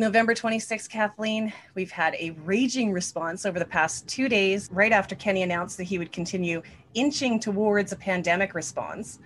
November 0.00 0.32
26th, 0.32 0.88
Kathleen. 0.88 1.52
We've 1.74 1.90
had 1.90 2.14
a 2.14 2.30
raging 2.46 2.90
response 2.90 3.44
over 3.44 3.58
the 3.58 3.66
past 3.66 4.08
two 4.08 4.30
days, 4.30 4.66
right 4.72 4.92
after 4.92 5.14
Kenney 5.14 5.42
announced 5.42 5.76
that 5.76 5.84
he 5.84 5.98
would 5.98 6.10
continue 6.10 6.62
inching 6.94 7.38
towards 7.38 7.92
a 7.92 7.96
pandemic 7.96 8.54
response. 8.54 9.18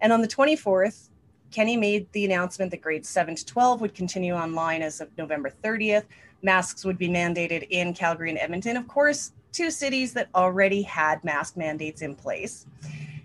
And 0.00 0.14
on 0.14 0.22
the 0.22 0.26
24th, 0.26 1.10
Kenney 1.50 1.76
made 1.76 2.10
the 2.12 2.24
announcement 2.24 2.70
that 2.70 2.80
grades 2.80 3.06
7 3.06 3.34
to 3.34 3.44
12 3.44 3.82
would 3.82 3.94
continue 3.94 4.32
online 4.32 4.80
as 4.80 5.02
of 5.02 5.10
November 5.18 5.52
30th. 5.62 6.04
Masks 6.40 6.86
would 6.86 6.96
be 6.96 7.10
mandated 7.10 7.66
in 7.68 7.92
Calgary 7.92 8.30
and 8.30 8.38
Edmonton, 8.38 8.78
of 8.78 8.88
course, 8.88 9.32
two 9.52 9.70
cities 9.70 10.14
that 10.14 10.30
already 10.34 10.80
had 10.80 11.22
mask 11.22 11.58
mandates 11.58 12.00
in 12.00 12.14
place. 12.14 12.64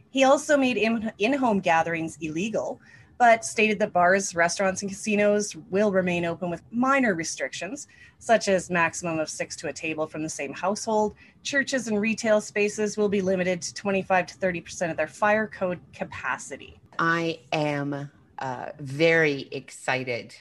He 0.09 0.25
also 0.25 0.57
made 0.57 0.75
in 0.75 1.33
home 1.33 1.61
gatherings 1.61 2.17
illegal 2.19 2.81
but 3.19 3.43
stated 3.43 3.77
that 3.79 3.91
bars, 3.91 4.33
restaurants, 4.33 4.81
and 4.81 4.89
casinos 4.89 5.53
will 5.69 5.91
remain 5.91 6.23
open 6.23 6.49
with 6.49 6.63
minor 6.71 7.13
restrictions, 7.13 7.89
such 8.17 8.47
as 8.47 8.69
maximum 8.69 9.19
of 9.19 9.29
six 9.29 9.57
to 9.57 9.67
a 9.67 9.73
table 9.73 10.07
from 10.07 10.23
the 10.23 10.29
same 10.29 10.53
household. 10.53 11.15
Churches 11.43 11.89
and 11.89 11.99
retail 11.99 12.39
spaces 12.39 12.97
will 12.97 13.09
be 13.09 13.21
limited 13.21 13.61
to 13.61 13.73
25 13.73 14.25
to 14.27 14.37
30% 14.37 14.89
of 14.89 14.95
their 14.95 15.07
fire 15.07 15.47
code 15.47 15.79
capacity. 15.93 16.79
I 16.97 17.39
am 17.51 18.09
uh, 18.39 18.69
very 18.79 19.49
excited 19.51 20.33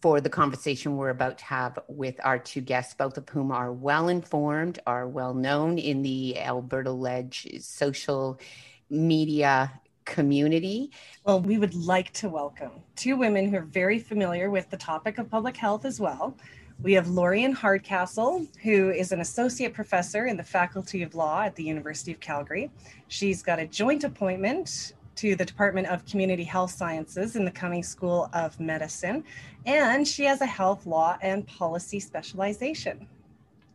for 0.00 0.22
the 0.22 0.30
conversation 0.30 0.96
we're 0.96 1.10
about 1.10 1.36
to 1.38 1.44
have 1.44 1.78
with 1.86 2.18
our 2.24 2.38
two 2.38 2.62
guests, 2.62 2.94
both 2.94 3.18
of 3.18 3.28
whom 3.28 3.52
are 3.52 3.72
well 3.72 4.08
informed, 4.08 4.78
are 4.86 5.06
well 5.06 5.34
known 5.34 5.76
in 5.76 6.00
the 6.00 6.38
Alberta 6.38 6.92
Ledge 6.92 7.46
social 7.60 8.40
media 8.88 9.70
community. 10.06 10.90
Well, 11.24 11.40
we 11.42 11.58
would 11.58 11.74
like 11.74 12.12
to 12.14 12.30
welcome 12.30 12.70
two 12.94 13.16
women 13.16 13.50
who 13.50 13.58
are 13.58 13.62
very 13.62 13.98
familiar 13.98 14.48
with 14.48 14.70
the 14.70 14.76
topic 14.78 15.18
of 15.18 15.28
public 15.28 15.56
health 15.56 15.84
as 15.84 16.00
well. 16.00 16.34
We 16.82 16.92
have 16.94 17.08
Lorian 17.08 17.52
Hardcastle, 17.52 18.46
who 18.62 18.90
is 18.90 19.12
an 19.12 19.20
associate 19.20 19.74
professor 19.74 20.26
in 20.26 20.36
the 20.36 20.44
Faculty 20.44 21.02
of 21.02 21.14
Law 21.14 21.42
at 21.42 21.54
the 21.56 21.64
University 21.64 22.12
of 22.12 22.20
Calgary. 22.20 22.70
She's 23.08 23.42
got 23.42 23.58
a 23.58 23.66
joint 23.66 24.04
appointment 24.04 24.92
to 25.16 25.34
the 25.34 25.44
Department 25.44 25.88
of 25.88 26.04
Community 26.04 26.44
Health 26.44 26.70
Sciences 26.70 27.34
in 27.34 27.44
the 27.44 27.50
Cummings 27.50 27.88
School 27.88 28.28
of 28.34 28.60
Medicine, 28.60 29.24
and 29.64 30.06
she 30.06 30.24
has 30.24 30.42
a 30.42 30.46
health 30.46 30.86
law 30.86 31.16
and 31.22 31.46
policy 31.46 31.98
specialization. 31.98 33.08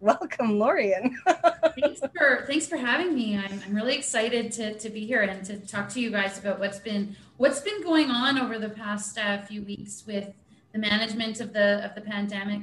Welcome, 0.02 0.58
Lorian. 0.58 1.16
thanks 1.80 2.00
for 2.00 2.44
thanks 2.48 2.66
for 2.66 2.76
having 2.76 3.14
me. 3.14 3.38
I'm, 3.38 3.62
I'm 3.64 3.76
really 3.76 3.96
excited 3.96 4.52
to, 4.54 4.74
to 4.80 4.90
be 4.90 5.06
here 5.06 5.22
and 5.22 5.46
to 5.46 5.58
talk 5.58 5.90
to 5.90 6.02
you 6.02 6.10
guys 6.10 6.40
about 6.40 6.60
what's 6.60 6.80
been 6.80 7.16
what's 7.38 7.60
been 7.60 7.84
going 7.84 8.10
on 8.10 8.40
over 8.40 8.58
the 8.58 8.70
past 8.70 9.20
uh, 9.20 9.44
few 9.44 9.62
weeks 9.62 10.04
with 10.08 10.34
the 10.74 10.80
management 10.80 11.40
of 11.40 11.54
the 11.54 11.86
of 11.86 11.94
the 11.94 12.02
pandemic. 12.02 12.62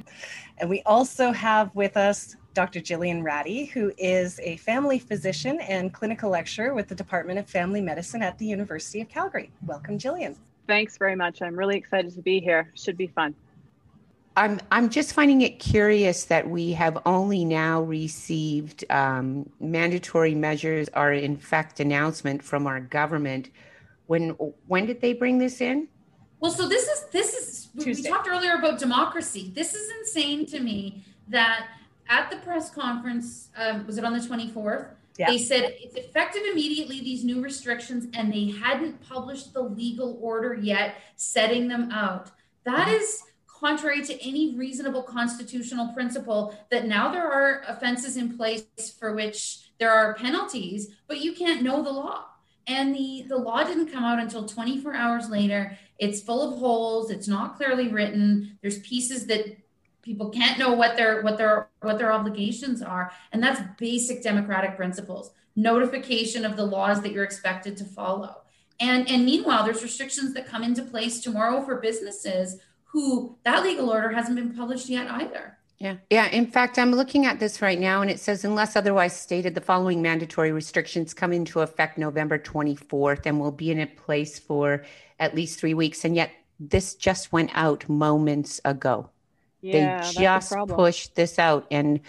And 0.57 0.69
we 0.69 0.81
also 0.81 1.31
have 1.31 1.73
with 1.77 1.95
us 1.95 2.35
Dr. 2.53 2.81
Jillian 2.81 3.23
Ratti, 3.23 3.69
who 3.69 3.93
is 3.97 4.37
a 4.43 4.57
family 4.57 4.99
physician 4.99 5.61
and 5.61 5.93
clinical 5.93 6.29
lecturer 6.29 6.73
with 6.73 6.89
the 6.89 6.95
Department 6.95 7.39
of 7.39 7.47
Family 7.47 7.79
Medicine 7.79 8.21
at 8.21 8.37
the 8.37 8.45
University 8.45 8.99
of 8.99 9.07
Calgary. 9.07 9.49
Welcome, 9.65 9.97
Jillian. 9.97 10.35
Thanks 10.67 10.97
very 10.97 11.15
much. 11.15 11.41
I'm 11.41 11.55
really 11.55 11.77
excited 11.77 12.13
to 12.15 12.21
be 12.21 12.41
here. 12.41 12.69
Should 12.75 12.97
be 12.97 13.07
fun. 13.07 13.33
I'm 14.35 14.59
I'm 14.71 14.89
just 14.89 15.13
finding 15.13 15.41
it 15.41 15.59
curious 15.59 16.25
that 16.25 16.49
we 16.49 16.71
have 16.73 16.97
only 17.05 17.43
now 17.45 17.81
received 17.81 18.85
um, 18.89 19.49
mandatory 19.59 20.35
measures 20.35 20.87
are 20.89 21.11
in 21.13 21.37
fact 21.37 21.79
announcement 21.79 22.43
from 22.43 22.67
our 22.67 22.79
government. 22.79 23.49
When 24.07 24.29
when 24.67 24.85
did 24.85 25.01
they 25.01 25.13
bring 25.13 25.39
this 25.39 25.61
in? 25.61 25.87
Well, 26.39 26.51
so 26.51 26.67
this 26.67 26.87
is 26.87 27.05
this 27.11 27.33
is 27.33 27.83
Tuesday. 27.83 28.09
we 28.09 28.15
talked 28.15 28.27
earlier 28.27 28.53
about 28.53 28.79
democracy. 28.79 29.51
This 29.53 29.73
is 29.73 29.89
insane 29.99 30.45
to 30.47 30.59
me 30.59 31.03
that 31.27 31.67
at 32.07 32.31
the 32.31 32.37
press 32.37 32.69
conference 32.69 33.49
um, 33.57 33.85
was 33.85 33.97
it 33.97 34.05
on 34.05 34.13
the 34.13 34.19
24th? 34.19 34.91
Yeah. 35.17 35.29
They 35.31 35.37
said 35.37 35.75
it's 35.79 35.95
effective 35.95 36.43
immediately, 36.49 37.01
these 37.01 37.25
new 37.25 37.41
restrictions, 37.41 38.07
and 38.13 38.33
they 38.33 38.51
hadn't 38.51 39.01
published 39.01 39.53
the 39.53 39.61
legal 39.61 40.17
order 40.21 40.53
yet 40.53 40.95
setting 41.17 41.67
them 41.67 41.91
out. 41.91 42.31
That 42.63 42.87
mm-hmm. 42.87 43.01
is 43.01 43.23
contrary 43.59 44.03
to 44.05 44.21
any 44.25 44.55
reasonable 44.55 45.03
constitutional 45.03 45.89
principle 45.89 46.57
that 46.71 46.87
now 46.87 47.11
there 47.11 47.29
are 47.29 47.63
offenses 47.67 48.17
in 48.17 48.37
place 48.37 48.65
for 48.97 49.13
which 49.13 49.71
there 49.79 49.91
are 49.91 50.15
penalties, 50.15 50.95
but 51.07 51.19
you 51.19 51.33
can't 51.33 51.61
know 51.63 51.81
the 51.83 51.91
law. 51.91 52.25
And 52.67 52.93
the, 52.93 53.25
the 53.27 53.37
law 53.37 53.63
didn't 53.63 53.91
come 53.91 54.03
out 54.03 54.19
until 54.19 54.45
24 54.45 54.95
hours 54.95 55.29
later. 55.29 55.77
It's 55.97 56.21
full 56.21 56.53
of 56.53 56.59
holes. 56.59 57.09
It's 57.09 57.27
not 57.27 57.57
clearly 57.57 57.87
written. 57.87 58.57
There's 58.61 58.79
pieces 58.79 59.25
that 59.27 59.57
people 60.03 60.29
can't 60.29 60.59
know 60.59 60.73
what 60.73 60.95
their 60.95 61.21
what 61.21 61.37
their 61.37 61.69
what 61.81 61.97
their 61.97 62.11
obligations 62.11 62.81
are. 62.81 63.11
And 63.31 63.41
that's 63.41 63.61
basic 63.79 64.21
democratic 64.21 64.77
principles. 64.77 65.31
Notification 65.55 66.45
of 66.45 66.55
the 66.55 66.65
laws 66.65 67.01
that 67.01 67.11
you're 67.11 67.23
expected 67.23 67.75
to 67.77 67.85
follow. 67.85 68.43
And, 68.79 69.09
and 69.09 69.25
meanwhile, 69.25 69.65
there's 69.65 69.83
restrictions 69.83 70.33
that 70.33 70.47
come 70.47 70.63
into 70.63 70.83
place 70.83 71.19
tomorrow 71.19 71.61
for 71.61 71.81
businesses 71.81 72.59
who 72.91 73.37
that 73.43 73.63
legal 73.63 73.89
order 73.89 74.09
hasn't 74.09 74.35
been 74.35 74.53
published 74.53 74.89
yet 74.89 75.09
either. 75.09 75.57
Yeah. 75.77 75.97
Yeah. 76.09 76.27
In 76.27 76.47
fact, 76.47 76.77
I'm 76.77 76.91
looking 76.91 77.25
at 77.25 77.39
this 77.39 77.61
right 77.61 77.79
now 77.79 78.01
and 78.01 78.11
it 78.11 78.19
says, 78.19 78.43
unless 78.43 78.75
otherwise 78.75 79.17
stated, 79.17 79.55
the 79.55 79.61
following 79.61 80.01
mandatory 80.01 80.51
restrictions 80.51 81.13
come 81.13 81.31
into 81.31 81.61
effect 81.61 81.97
November 81.97 82.37
24th 82.37 83.25
and 83.25 83.39
will 83.39 83.51
be 83.51 83.71
in 83.71 83.87
place 83.95 84.37
for 84.39 84.83
at 85.19 85.35
least 85.35 85.59
three 85.59 85.73
weeks. 85.73 86.03
And 86.03 86.15
yet 86.15 86.31
this 86.59 86.95
just 86.95 87.31
went 87.31 87.51
out 87.53 87.87
moments 87.87 88.59
ago. 88.65 89.09
Yeah, 89.61 90.01
they 90.01 90.11
just 90.13 90.53
pushed 90.67 91.15
this 91.15 91.37
out 91.37 91.67
and 91.69 91.99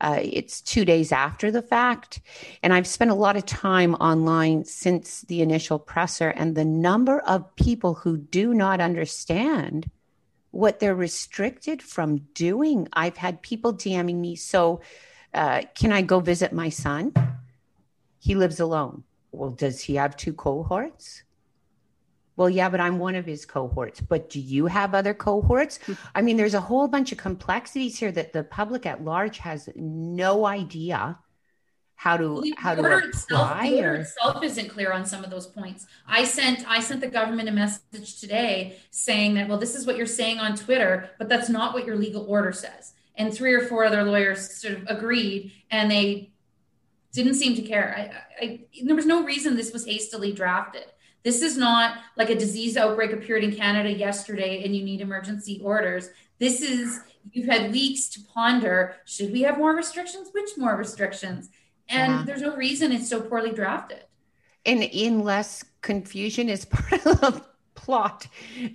uh, 0.00 0.18
it's 0.20 0.60
two 0.60 0.84
days 0.84 1.12
after 1.12 1.50
the 1.50 1.62
fact. 1.62 2.20
And 2.62 2.72
I've 2.72 2.86
spent 2.86 3.10
a 3.10 3.14
lot 3.14 3.36
of 3.36 3.46
time 3.46 3.94
online 3.94 4.64
since 4.64 5.20
the 5.22 5.42
initial 5.42 5.78
presser 5.78 6.30
and 6.30 6.56
the 6.56 6.64
number 6.64 7.20
of 7.20 7.54
people 7.54 7.94
who 7.94 8.16
do 8.16 8.52
not 8.54 8.80
understand 8.80 9.88
what 10.52 10.78
they're 10.78 10.94
restricted 10.94 11.82
from 11.82 12.18
doing. 12.34 12.86
I've 12.92 13.16
had 13.16 13.42
people 13.42 13.74
DMing 13.74 14.16
me, 14.16 14.36
so 14.36 14.80
uh, 15.34 15.62
can 15.74 15.92
I 15.92 16.02
go 16.02 16.20
visit 16.20 16.52
my 16.52 16.68
son? 16.68 17.12
He 18.18 18.36
lives 18.36 18.60
alone. 18.60 19.02
Well, 19.32 19.50
does 19.50 19.80
he 19.80 19.96
have 19.96 20.16
two 20.16 20.34
cohorts? 20.34 21.24
Well, 22.36 22.48
yeah, 22.48 22.68
but 22.68 22.80
I'm 22.80 22.98
one 22.98 23.14
of 23.14 23.26
his 23.26 23.44
cohorts. 23.44 24.00
But 24.00 24.30
do 24.30 24.40
you 24.40 24.66
have 24.66 24.94
other 24.94 25.14
cohorts? 25.14 25.78
I 26.14 26.22
mean, 26.22 26.36
there's 26.36 26.54
a 26.54 26.60
whole 26.60 26.88
bunch 26.88 27.12
of 27.12 27.18
complexities 27.18 27.98
here 27.98 28.12
that 28.12 28.32
the 28.32 28.44
public 28.44 28.86
at 28.86 29.04
large 29.04 29.38
has 29.38 29.68
no 29.74 30.46
idea 30.46 31.18
how 32.02 32.16
to 32.16 32.32
well, 32.32 32.42
how 32.56 32.74
to 32.74 32.80
apply 32.80 33.04
itself, 33.04 33.60
the 33.60 33.76
order 33.76 33.94
itself 33.94 34.42
isn't 34.42 34.68
clear 34.70 34.90
on 34.90 35.06
some 35.06 35.22
of 35.22 35.30
those 35.30 35.46
points. 35.46 35.86
I 36.04 36.24
sent 36.24 36.68
I 36.68 36.80
sent 36.80 37.00
the 37.00 37.06
government 37.06 37.48
a 37.48 37.52
message 37.52 38.18
today 38.18 38.78
saying 38.90 39.34
that 39.34 39.48
well 39.48 39.56
this 39.56 39.76
is 39.76 39.86
what 39.86 39.96
you're 39.96 40.06
saying 40.06 40.40
on 40.40 40.56
Twitter, 40.56 41.10
but 41.16 41.28
that's 41.28 41.48
not 41.48 41.74
what 41.74 41.86
your 41.86 41.94
legal 41.94 42.26
order 42.28 42.50
says. 42.50 42.94
And 43.14 43.32
three 43.32 43.54
or 43.54 43.68
four 43.68 43.84
other 43.84 44.02
lawyers 44.02 44.60
sort 44.60 44.74
of 44.74 44.82
agreed, 44.88 45.52
and 45.70 45.88
they 45.88 46.32
didn't 47.12 47.34
seem 47.34 47.54
to 47.54 47.62
care. 47.62 47.94
I, 48.40 48.44
I, 48.44 48.60
there 48.84 48.96
was 48.96 49.06
no 49.06 49.22
reason 49.22 49.54
this 49.54 49.72
was 49.72 49.86
hastily 49.86 50.32
drafted. 50.32 50.86
This 51.22 51.40
is 51.40 51.56
not 51.56 51.98
like 52.16 52.30
a 52.30 52.34
disease 52.34 52.76
outbreak 52.76 53.12
appeared 53.12 53.44
in 53.44 53.54
Canada 53.54 53.92
yesterday 53.92 54.64
and 54.64 54.74
you 54.74 54.82
need 54.82 55.02
emergency 55.02 55.60
orders. 55.62 56.08
This 56.40 56.62
is 56.62 56.98
you've 57.30 57.46
had 57.46 57.70
weeks 57.70 58.08
to 58.08 58.20
ponder 58.34 58.96
should 59.04 59.30
we 59.30 59.42
have 59.42 59.58
more 59.58 59.76
restrictions? 59.76 60.30
Which 60.32 60.50
more 60.56 60.74
restrictions? 60.74 61.50
And 61.88 62.26
there's 62.26 62.42
no 62.42 62.56
reason 62.56 62.92
it's 62.92 63.08
so 63.08 63.20
poorly 63.20 63.52
drafted. 63.52 64.04
And 64.64 64.82
in 64.82 65.20
less 65.20 65.64
confusion 65.80 66.48
is 66.48 66.64
part 66.66 67.06
of 67.06 67.20
the 67.20 67.44
plot 67.74 68.26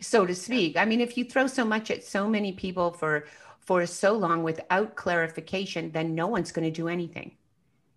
so 0.02 0.26
to 0.26 0.36
speak. 0.36 0.78
I 0.78 0.86
mean 0.86 1.02
if 1.02 1.18
you 1.18 1.26
throw 1.26 1.48
so 1.48 1.64
much 1.64 1.92
at 1.92 2.04
so 2.04 2.28
many 2.28 2.52
people 2.52 2.92
for 2.92 3.26
for 3.60 3.86
so 3.86 4.14
long 4.14 4.44
without 4.44 4.96
clarification 4.96 5.92
then 5.92 6.16
no 6.16 6.28
one's 6.28 6.52
going 6.52 6.66
to 6.66 6.72
do 6.72 6.88
anything. 6.88 7.38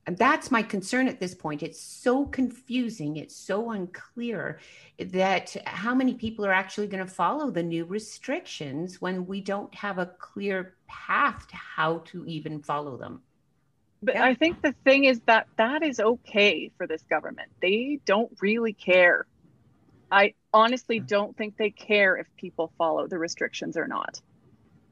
And 0.07 0.17
that's 0.17 0.51
my 0.51 0.63
concern 0.63 1.09
at 1.09 1.21
this 1.21 1.35
point. 1.35 1.63
It's 1.63 1.81
so 1.81 2.25
confusing. 2.27 3.17
It's 3.17 3.37
so 3.37 3.71
unclear 3.71 4.59
that 4.99 5.55
how 5.67 5.95
many 5.95 6.15
people 6.15 6.45
are 6.45 6.53
actually 6.53 6.89
going 6.89 7.05
to 7.05 7.13
follow 7.13 7.51
the 7.51 7.63
new 7.63 7.85
restrictions 7.85 9.01
when 9.01 9.27
we 9.27 9.41
don't 9.41 9.73
have 9.75 9.99
a 9.99 10.07
clear 10.07 10.75
path 10.89 11.47
to 11.49 11.57
how 11.57 11.99
to 12.07 12.27
even 12.27 12.63
follow 12.63 12.97
them 12.97 13.23
but 14.03 14.15
yeah. 14.15 14.25
I 14.25 14.35
think 14.35 14.63
the 14.63 14.75
thing 14.85 15.05
is 15.05 15.21
that 15.27 15.47
that 15.57 15.83
is 15.83 16.01
okay 16.01 16.71
for 16.77 16.87
this 16.87 17.03
government. 17.03 17.51
They 17.61 18.01
don't 18.05 18.31
really 18.41 18.73
care. 18.73 19.27
I 20.11 20.35
honestly 20.53 21.01
don't 21.01 21.37
think 21.37 21.57
they 21.57 21.71
care 21.71 22.17
if 22.17 22.27
people 22.37 22.73
follow 22.79 23.07
the 23.07 23.19
restrictions 23.19 23.77
or 23.77 23.87
not. 23.87 24.21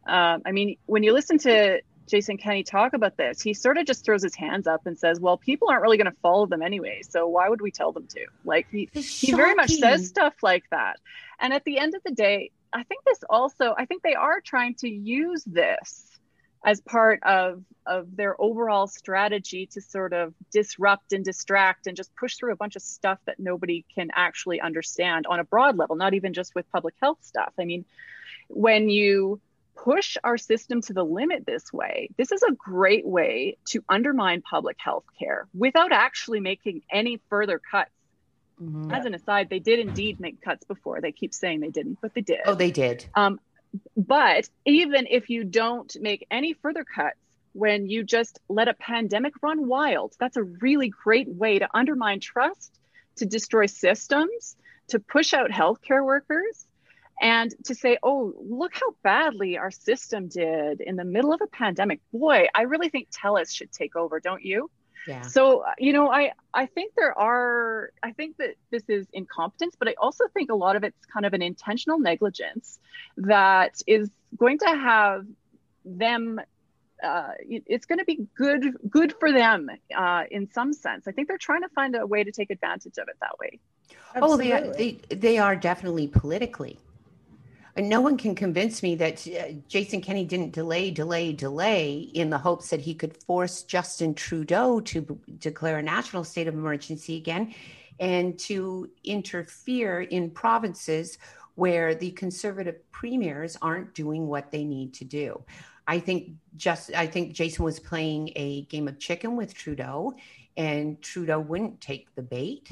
Um, 0.06 0.42
I 0.46 0.52
mean, 0.52 0.76
when 0.86 1.02
you 1.02 1.12
listen 1.12 1.38
to 1.38 1.80
Jason 2.06 2.38
Kenney 2.38 2.62
talk 2.62 2.94
about 2.94 3.16
this, 3.16 3.40
he 3.40 3.52
sort 3.54 3.78
of 3.78 3.86
just 3.86 4.04
throws 4.04 4.22
his 4.22 4.34
hands 4.34 4.66
up 4.66 4.86
and 4.86 4.98
says, 4.98 5.20
"Well, 5.20 5.36
people 5.36 5.68
aren't 5.68 5.82
really 5.82 5.96
going 5.96 6.10
to 6.10 6.16
follow 6.22 6.46
them 6.46 6.62
anyway, 6.62 7.02
so 7.08 7.26
why 7.26 7.48
would 7.48 7.60
we 7.60 7.70
tell 7.70 7.92
them 7.92 8.06
to?" 8.08 8.26
Like 8.44 8.66
he 8.70 8.88
he 8.92 9.32
very 9.32 9.54
much 9.54 9.70
says 9.72 10.08
stuff 10.08 10.34
like 10.42 10.64
that. 10.70 10.98
And 11.40 11.52
at 11.52 11.64
the 11.64 11.78
end 11.78 11.94
of 11.94 12.02
the 12.04 12.12
day, 12.12 12.50
I 12.72 12.82
think 12.84 13.04
this 13.04 13.18
also, 13.28 13.74
I 13.76 13.86
think 13.86 14.02
they 14.02 14.14
are 14.14 14.40
trying 14.40 14.74
to 14.76 14.88
use 14.88 15.44
this 15.44 16.07
as 16.64 16.80
part 16.80 17.22
of 17.22 17.62
of 17.86 18.14
their 18.14 18.40
overall 18.40 18.86
strategy 18.86 19.66
to 19.66 19.80
sort 19.80 20.12
of 20.12 20.34
disrupt 20.52 21.12
and 21.12 21.24
distract 21.24 21.86
and 21.86 21.96
just 21.96 22.14
push 22.16 22.36
through 22.36 22.52
a 22.52 22.56
bunch 22.56 22.76
of 22.76 22.82
stuff 22.82 23.18
that 23.24 23.40
nobody 23.40 23.84
can 23.94 24.10
actually 24.14 24.60
understand 24.60 25.26
on 25.26 25.40
a 25.40 25.44
broad 25.44 25.78
level, 25.78 25.96
not 25.96 26.12
even 26.12 26.34
just 26.34 26.54
with 26.54 26.70
public 26.70 26.94
health 27.00 27.18
stuff. 27.22 27.52
I 27.58 27.64
mean, 27.64 27.86
when 28.48 28.90
you 28.90 29.40
push 29.74 30.16
our 30.22 30.36
system 30.36 30.82
to 30.82 30.92
the 30.92 31.02
limit 31.02 31.46
this 31.46 31.72
way, 31.72 32.10
this 32.18 32.30
is 32.30 32.42
a 32.42 32.52
great 32.52 33.06
way 33.06 33.56
to 33.68 33.82
undermine 33.88 34.42
public 34.42 34.76
health 34.78 35.04
care 35.18 35.46
without 35.56 35.92
actually 35.92 36.40
making 36.40 36.82
any 36.90 37.20
further 37.30 37.58
cuts. 37.58 37.90
Mm-hmm. 38.60 38.90
As 38.90 39.04
an 39.06 39.14
aside, 39.14 39.48
they 39.48 39.60
did 39.60 39.78
indeed 39.78 40.18
make 40.18 40.42
cuts 40.42 40.64
before. 40.64 41.00
They 41.00 41.12
keep 41.12 41.32
saying 41.32 41.60
they 41.60 41.70
didn't, 41.70 41.98
but 42.02 42.12
they 42.12 42.22
did. 42.22 42.40
Oh, 42.44 42.54
they 42.54 42.72
did. 42.72 43.06
Um, 43.14 43.38
but 43.96 44.48
even 44.64 45.06
if 45.08 45.30
you 45.30 45.44
don't 45.44 45.94
make 46.00 46.26
any 46.30 46.54
further 46.54 46.84
cuts, 46.84 47.18
when 47.52 47.88
you 47.88 48.04
just 48.04 48.38
let 48.48 48.68
a 48.68 48.74
pandemic 48.74 49.34
run 49.42 49.66
wild, 49.66 50.14
that's 50.20 50.36
a 50.36 50.42
really 50.42 50.88
great 50.88 51.28
way 51.28 51.58
to 51.58 51.68
undermine 51.74 52.20
trust, 52.20 52.78
to 53.16 53.26
destroy 53.26 53.66
systems, 53.66 54.56
to 54.88 55.00
push 55.00 55.34
out 55.34 55.50
healthcare 55.50 56.04
workers, 56.04 56.66
and 57.20 57.52
to 57.64 57.74
say, 57.74 57.98
oh, 58.02 58.32
look 58.38 58.74
how 58.74 58.94
badly 59.02 59.58
our 59.58 59.72
system 59.72 60.28
did 60.28 60.80
in 60.80 60.94
the 60.96 61.04
middle 61.04 61.32
of 61.32 61.40
a 61.40 61.48
pandemic. 61.48 62.00
Boy, 62.12 62.46
I 62.54 62.62
really 62.62 62.90
think 62.90 63.08
TELUS 63.10 63.52
should 63.52 63.72
take 63.72 63.96
over, 63.96 64.20
don't 64.20 64.44
you? 64.44 64.70
Yeah. 65.06 65.22
So, 65.22 65.64
you 65.78 65.92
know, 65.92 66.10
I, 66.10 66.32
I 66.52 66.66
think 66.66 66.94
there 66.96 67.18
are, 67.18 67.90
I 68.02 68.12
think 68.12 68.36
that 68.38 68.54
this 68.70 68.82
is 68.88 69.06
incompetence, 69.12 69.76
but 69.78 69.88
I 69.88 69.94
also 69.98 70.26
think 70.28 70.50
a 70.50 70.54
lot 70.54 70.76
of 70.76 70.84
it's 70.84 71.06
kind 71.06 71.24
of 71.24 71.34
an 71.34 71.42
intentional 71.42 71.98
negligence 71.98 72.78
that 73.16 73.80
is 73.86 74.10
going 74.36 74.58
to 74.58 74.68
have 74.68 75.26
them 75.84 76.40
uh, 77.02 77.30
it's 77.48 77.86
going 77.86 77.98
to 77.98 78.04
be 78.04 78.26
good 78.34 78.76
good 78.90 79.14
for 79.20 79.30
them 79.30 79.70
uh, 79.96 80.24
in 80.30 80.50
some 80.50 80.72
sense. 80.72 81.06
I 81.06 81.12
think 81.12 81.28
they're 81.28 81.38
trying 81.38 81.62
to 81.62 81.68
find 81.68 81.94
a 81.94 82.06
way 82.06 82.24
to 82.24 82.32
take 82.32 82.50
advantage 82.50 82.98
of 82.98 83.08
it 83.08 83.16
that 83.20 83.38
way. 83.38 83.60
Absolutely. 84.14 84.52
Oh, 84.52 84.72
they, 84.72 84.98
they 85.08 85.14
they 85.14 85.38
are 85.38 85.54
definitely 85.54 86.08
politically 86.08 86.76
and 87.78 87.88
no 87.88 88.00
one 88.00 88.16
can 88.16 88.34
convince 88.34 88.82
me 88.82 88.96
that 88.96 89.24
uh, 89.28 89.52
Jason 89.68 90.00
Kenney 90.00 90.24
didn't 90.24 90.50
delay, 90.50 90.90
delay, 90.90 91.32
delay 91.32 92.10
in 92.12 92.28
the 92.28 92.36
hopes 92.36 92.70
that 92.70 92.80
he 92.80 92.92
could 92.92 93.16
force 93.16 93.62
Justin 93.62 94.14
Trudeau 94.14 94.80
to 94.80 95.00
b- 95.00 95.14
declare 95.38 95.78
a 95.78 95.82
national 95.82 96.24
state 96.24 96.48
of 96.48 96.54
emergency 96.54 97.16
again 97.16 97.54
and 98.00 98.36
to 98.40 98.90
interfere 99.04 100.00
in 100.00 100.28
provinces 100.28 101.18
where 101.54 101.94
the 101.94 102.10
conservative 102.10 102.78
premiers 102.90 103.56
aren't 103.62 103.94
doing 103.94 104.26
what 104.26 104.50
they 104.50 104.64
need 104.64 104.92
to 104.94 105.04
do. 105.04 105.40
I 105.86 106.00
think 106.00 106.32
just 106.56 106.92
I 106.94 107.06
think 107.06 107.32
Jason 107.32 107.64
was 107.64 107.78
playing 107.78 108.32
a 108.34 108.62
game 108.62 108.88
of 108.88 108.98
chicken 108.98 109.36
with 109.36 109.54
Trudeau 109.54 110.14
and 110.56 111.00
Trudeau 111.00 111.38
wouldn't 111.38 111.80
take 111.80 112.12
the 112.16 112.22
bait 112.22 112.70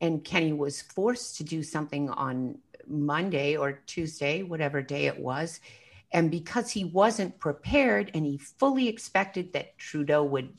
and 0.00 0.22
Kenney 0.22 0.52
was 0.52 0.80
forced 0.80 1.38
to 1.38 1.44
do 1.44 1.64
something 1.64 2.08
on 2.10 2.58
Monday 2.88 3.56
or 3.56 3.80
Tuesday, 3.86 4.42
whatever 4.42 4.82
day 4.82 5.06
it 5.06 5.18
was. 5.18 5.60
And 6.12 6.30
because 6.30 6.70
he 6.70 6.84
wasn't 6.84 7.38
prepared 7.40 8.10
and 8.14 8.24
he 8.24 8.38
fully 8.38 8.88
expected 8.88 9.52
that 9.52 9.76
Trudeau 9.78 10.22
would 10.24 10.52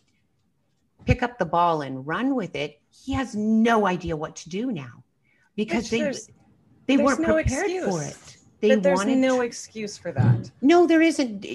pick 1.06 1.24
up 1.24 1.38
the 1.38 1.45
ball 1.45 1.81
and 1.81 2.06
run 2.06 2.36
with 2.36 2.56
it, 2.56 2.81
he 2.89 3.13
has 3.13 3.36
no 3.36 3.88
idea 3.88 4.18
what 4.18 4.36
to 4.38 4.50
do 4.50 4.72
now 4.72 5.04
because 5.56 5.92
Which 5.92 6.01
they 6.01 6.98
they 6.98 7.04
weren't 7.04 7.22
no 7.22 7.33
prepared 7.36 7.66
excuse. 7.66 7.86
for 7.86 8.04
it. 8.04 8.38
They 8.62 8.69
but 8.69 8.83
there's 8.83 8.98
wanted 8.98 9.18
no 9.18 9.42
excuse 9.42 9.98
for 9.98 10.12
that. 10.12 10.51
No, 10.62 10.88
there 10.88 11.01
isn't. 11.01 11.45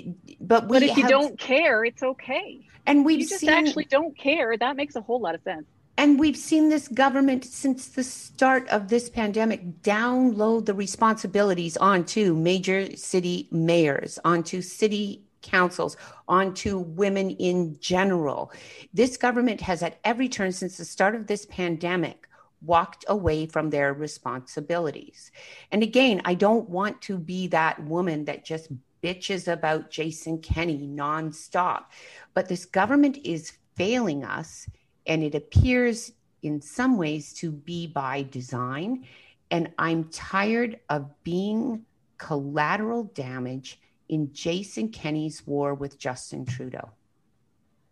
But 0.40 0.68
but 0.68 0.82
if 0.82 0.90
have, 0.90 0.98
you 0.98 1.08
don't 1.08 1.38
care, 1.38 1.84
it's 1.84 2.02
okay. 2.02 2.66
And 2.86 3.04
we've 3.04 3.28
just 3.28 3.40
seen, 3.40 3.50
actually 3.50 3.84
don't 3.84 4.16
care. 4.16 4.56
That 4.56 4.76
makes 4.76 4.96
a 4.96 5.00
whole 5.00 5.20
lot 5.20 5.34
of 5.34 5.42
sense. 5.42 5.66
And 6.00 6.18
we've 6.18 6.34
seen 6.34 6.70
this 6.70 6.88
government 6.88 7.44
since 7.44 7.88
the 7.88 8.02
start 8.02 8.66
of 8.70 8.88
this 8.88 9.10
pandemic 9.10 9.82
download 9.82 10.64
the 10.64 10.72
responsibilities 10.72 11.76
onto 11.76 12.34
major 12.34 12.96
city 12.96 13.48
mayors, 13.50 14.18
onto 14.24 14.62
city 14.62 15.24
councils, 15.42 15.98
onto 16.26 16.78
women 16.78 17.32
in 17.32 17.78
general. 17.80 18.50
This 18.94 19.18
government 19.18 19.60
has, 19.60 19.82
at 19.82 19.98
every 20.02 20.26
turn 20.26 20.52
since 20.52 20.78
the 20.78 20.86
start 20.86 21.14
of 21.14 21.26
this 21.26 21.44
pandemic, 21.44 22.26
walked 22.62 23.04
away 23.06 23.44
from 23.44 23.68
their 23.68 23.92
responsibilities. 23.92 25.30
And 25.70 25.82
again, 25.82 26.22
I 26.24 26.32
don't 26.32 26.70
want 26.70 27.02
to 27.02 27.18
be 27.18 27.46
that 27.48 27.78
woman 27.84 28.24
that 28.24 28.46
just 28.46 28.68
bitches 29.02 29.52
about 29.52 29.90
Jason 29.90 30.38
Kenney 30.38 30.88
nonstop, 30.88 31.84
but 32.32 32.48
this 32.48 32.64
government 32.64 33.18
is 33.22 33.52
failing 33.76 34.24
us 34.24 34.66
and 35.10 35.24
it 35.24 35.34
appears 35.34 36.12
in 36.42 36.62
some 36.62 36.96
ways 36.96 37.34
to 37.34 37.50
be 37.50 37.88
by 37.88 38.22
design. 38.30 39.04
And 39.50 39.72
I'm 39.76 40.04
tired 40.04 40.78
of 40.88 41.10
being 41.24 41.84
collateral 42.16 43.04
damage 43.14 43.80
in 44.08 44.32
Jason 44.32 44.88
Kenney's 44.88 45.44
war 45.46 45.74
with 45.74 45.98
Justin 45.98 46.46
Trudeau. 46.46 46.90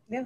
Yeah. 0.09 0.25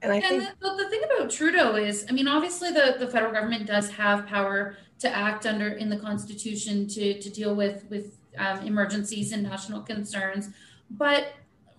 And 0.00 0.10
I 0.10 0.16
and 0.16 0.24
think 0.24 0.58
the, 0.58 0.74
the, 0.82 0.88
thing 0.88 1.02
about 1.04 1.30
Trudeau 1.30 1.76
is, 1.76 2.06
I 2.08 2.12
mean, 2.12 2.28
obviously 2.28 2.70
the, 2.70 2.96
the 2.98 3.06
federal 3.06 3.32
government 3.32 3.66
does 3.66 3.90
have 3.90 4.26
power 4.26 4.76
to 5.00 5.14
act 5.14 5.44
under 5.44 5.68
in 5.68 5.90
the 5.90 5.98
Constitution 5.98 6.88
to, 6.88 7.20
to 7.20 7.30
deal 7.30 7.54
with 7.54 7.84
with 7.90 8.16
um, 8.38 8.60
emergencies 8.66 9.32
and 9.32 9.42
national 9.42 9.82
concerns, 9.82 10.48
but 10.90 11.34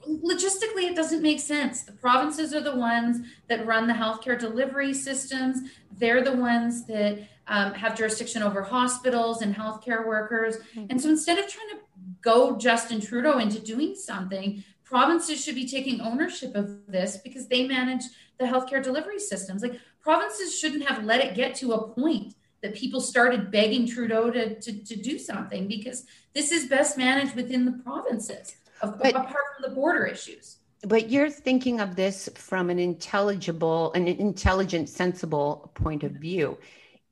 logistically 0.06 0.89
it 0.89 0.96
doesn't 0.96 1.22
make 1.22 1.39
sense. 1.39 1.84
The 1.84 1.94
provinces 1.94 2.54
are 2.54 2.62
the 2.62 2.75
ones 2.75 3.25
that 3.48 3.66
run 3.66 3.88
the 3.88 3.94
healthcare 3.94 4.39
delivery 4.39 4.94
systems. 4.94 5.70
They're 5.98 6.24
the 6.24 6.36
ones 6.36 6.86
that 6.88 7.27
um, 7.48 7.74
have 7.74 7.96
jurisdiction 7.96 8.44
over 8.44 8.62
hospitals 8.62 9.42
and 9.42 9.56
healthcare 9.56 10.06
workers. 10.06 10.58
Mm-hmm. 10.58 10.86
and 10.89 11.01
so 11.01 11.10
instead 11.10 11.39
of 11.39 11.48
trying 11.48 11.70
to 11.70 11.77
go 12.22 12.58
justin 12.58 13.00
trudeau 13.00 13.38
into 13.38 13.60
doing 13.60 13.96
something 13.96 14.63
provinces 14.88 15.44
should 15.44 15.56
be 15.56 15.68
taking 15.68 16.00
ownership 16.01 16.56
of 16.56 16.80
this 16.88 17.18
because 17.18 17.48
they 17.48 17.68
manage 17.68 18.04
the 18.39 18.46
healthcare 18.46 18.82
delivery 18.82 19.20
systems. 19.20 19.62
Like 19.62 19.80
provinces 20.01 20.58
shouldn't 20.58 20.88
have 20.88 21.04
let 21.04 21.24
it 21.24 21.36
get 21.36 21.56
to 21.56 21.74
a 21.74 21.88
point 21.89 22.36
that 22.62 22.74
people 22.74 23.01
started 23.01 23.51
begging 23.51 23.88
trudeau 23.88 24.32
to, 24.32 24.60
to, 24.60 24.84
to 24.86 24.96
do 24.96 25.20
something 25.20 25.68
because 25.68 26.06
this 26.34 26.51
is 26.51 26.68
best 26.68 26.98
managed 26.98 27.36
within 27.36 27.66
the 27.66 27.74
provinces 27.84 28.56
but, 28.81 29.15
apart 29.15 29.29
from 29.29 29.69
the 29.69 29.75
border 29.75 30.05
issues. 30.05 30.57
But 30.84 31.10
you're 31.10 31.29
thinking 31.29 31.79
of 31.79 31.96
this 31.96 32.29
from 32.36 32.69
an 32.69 32.79
intelligible, 32.79 33.91
an 33.93 34.07
intelligent, 34.07 34.89
sensible 34.89 35.72
point 35.74 36.03
of 36.03 36.12
view. 36.12 36.57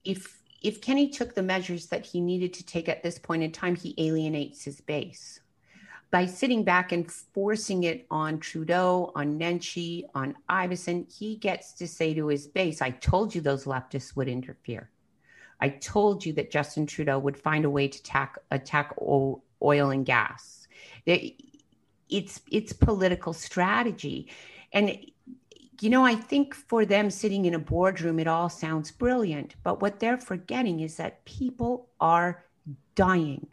If 0.04 0.40
if 0.62 0.82
Kenney 0.82 1.10
took 1.10 1.36
the 1.36 1.44
measures 1.44 1.88
that 1.88 2.06
he 2.06 2.20
needed 2.20 2.54
to 2.54 2.66
take 2.66 2.90
at 2.90 3.04
this 3.04 3.20
point 3.20 3.44
in 3.44 3.52
time, 3.52 3.76
he 3.76 3.94
alienates 3.98 4.64
his 4.64 4.82
base. 4.82 5.40
By 6.10 6.26
sitting 6.26 6.64
back 6.64 6.92
and 6.92 7.12
forcing 7.12 7.84
it 7.84 8.06
on 8.10 8.40
Trudeau, 8.40 9.12
on 9.16 9.38
Nenshi, 9.38 10.06
on 10.16 10.36
Iveson, 10.50 11.12
he 11.14 11.36
gets 11.36 11.74
to 11.74 11.88
say 11.88 12.14
to 12.14 12.28
his 12.28 12.48
base, 12.48 12.82
I 12.82 12.92
told 12.92 13.36
you 13.36 13.42
those 13.42 13.66
leftists 13.66 14.16
would 14.16 14.28
interfere. 14.28 14.90
I 15.60 15.70
told 15.70 16.26
you 16.26 16.34
that 16.34 16.52
Justin 16.52 16.86
Trudeau 16.86 17.20
would 17.20 17.38
find 17.38 17.66
a 17.66 17.70
way 17.70 17.88
to 17.88 18.00
attack, 18.00 18.38
attack 18.50 18.96
oil 19.02 19.90
and 19.90 20.06
gas 20.06 20.68
it's 22.18 22.42
it's 22.52 22.74
political 22.74 23.34
strategy. 23.34 24.30
And 24.72 24.98
you 25.82 25.90
know 25.90 26.06
i 26.06 26.16
think 26.16 26.56
for 26.56 26.86
them 26.86 27.10
sitting 27.10 27.44
in 27.44 27.54
a 27.54 27.60
boardroom 27.60 28.18
it 28.18 28.28
all 28.28 28.48
sounds 28.48 28.92
brilliant 28.92 29.56
but 29.62 29.82
what 29.82 30.00
they're 30.00 30.18
forgetting 30.18 30.80
is 30.80 30.96
that 30.96 31.26
people 31.26 31.90
are 32.00 32.46
dying. 32.96 33.48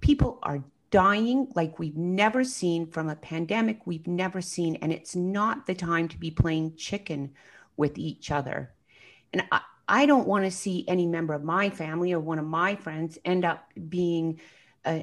People 0.00 0.38
are 0.42 0.62
dying 0.90 1.48
like 1.54 1.78
we've 1.78 1.96
never 1.96 2.44
seen 2.44 2.86
from 2.86 3.08
a 3.08 3.16
pandemic 3.16 3.86
we've 3.86 4.06
never 4.06 4.40
seen 4.40 4.76
and 4.76 4.92
it's 4.92 5.16
not 5.16 5.66
the 5.66 5.74
time 5.74 6.06
to 6.08 6.18
be 6.18 6.30
playing 6.30 6.76
chicken 6.76 7.32
with 7.76 7.98
each 7.98 8.30
other. 8.30 8.72
And 9.32 9.42
i, 9.50 9.60
I 9.88 10.06
don't 10.06 10.26
want 10.26 10.44
to 10.44 10.50
see 10.50 10.84
any 10.88 11.06
member 11.06 11.32
of 11.34 11.44
my 11.44 11.70
family 11.70 12.12
or 12.12 12.20
one 12.20 12.38
of 12.38 12.44
my 12.44 12.76
friends 12.76 13.18
end 13.24 13.44
up 13.44 13.68
being 13.88 14.40
uh, 14.84 15.00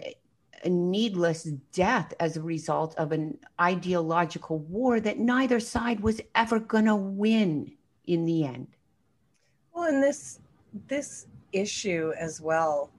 a 0.63 0.69
needless 0.69 1.43
death 1.73 2.13
as 2.19 2.37
a 2.37 2.41
result 2.41 2.95
of 2.95 3.11
an 3.11 3.37
ideological 3.59 4.59
war 4.59 4.99
that 4.99 5.19
neither 5.19 5.59
side 5.59 5.99
was 5.99 6.21
ever 6.35 6.59
going 6.59 6.85
to 6.85 6.95
win 6.95 7.71
in 8.05 8.25
the 8.25 8.45
end. 8.45 8.67
Well, 9.73 9.85
and 9.85 10.01
this 10.01 10.39
this 10.87 11.27
issue 11.51 12.13
as 12.19 12.41
well, 12.41 12.89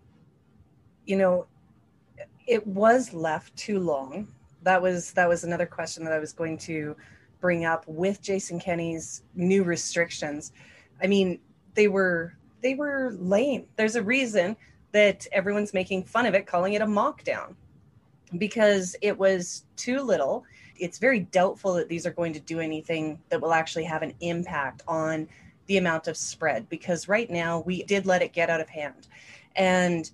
you 1.06 1.16
know, 1.16 1.46
it 2.46 2.66
was 2.66 3.12
left 3.12 3.56
too 3.56 3.80
long. 3.80 4.28
That 4.62 4.80
was 4.80 5.12
that 5.12 5.28
was 5.28 5.44
another 5.44 5.66
question 5.66 6.04
that 6.04 6.12
I 6.12 6.18
was 6.18 6.32
going 6.32 6.58
to 6.58 6.96
bring 7.40 7.64
up 7.64 7.84
with 7.87 8.23
Jason 8.23 8.58
Kenney's 8.58 9.23
new 9.34 9.64
restrictions. 9.64 10.52
I 11.02 11.06
mean, 11.06 11.40
they 11.75 11.88
were 11.88 12.34
they 12.62 12.75
were 12.75 13.14
lame. 13.18 13.66
There's 13.76 13.96
a 13.96 14.02
reason 14.02 14.56
that 14.94 15.26
everyone's 15.32 15.74
making 15.74 16.04
fun 16.04 16.24
of 16.24 16.34
it, 16.34 16.46
calling 16.46 16.74
it 16.74 16.80
a 16.80 16.86
mockdown 16.86 17.56
because 18.38 18.94
it 19.02 19.18
was 19.18 19.64
too 19.74 20.00
little. 20.00 20.44
It's 20.76 20.98
very 20.98 21.20
doubtful 21.20 21.74
that 21.74 21.88
these 21.88 22.06
are 22.06 22.12
going 22.12 22.32
to 22.32 22.40
do 22.40 22.60
anything 22.60 23.18
that 23.28 23.40
will 23.40 23.52
actually 23.52 23.84
have 23.84 24.02
an 24.02 24.14
impact 24.20 24.82
on 24.86 25.28
the 25.66 25.78
amount 25.78 26.06
of 26.06 26.16
spread 26.16 26.68
because 26.68 27.08
right 27.08 27.28
now 27.28 27.64
we 27.66 27.82
did 27.82 28.06
let 28.06 28.22
it 28.22 28.32
get 28.32 28.48
out 28.48 28.60
of 28.60 28.68
hand. 28.68 29.08
And 29.56 30.08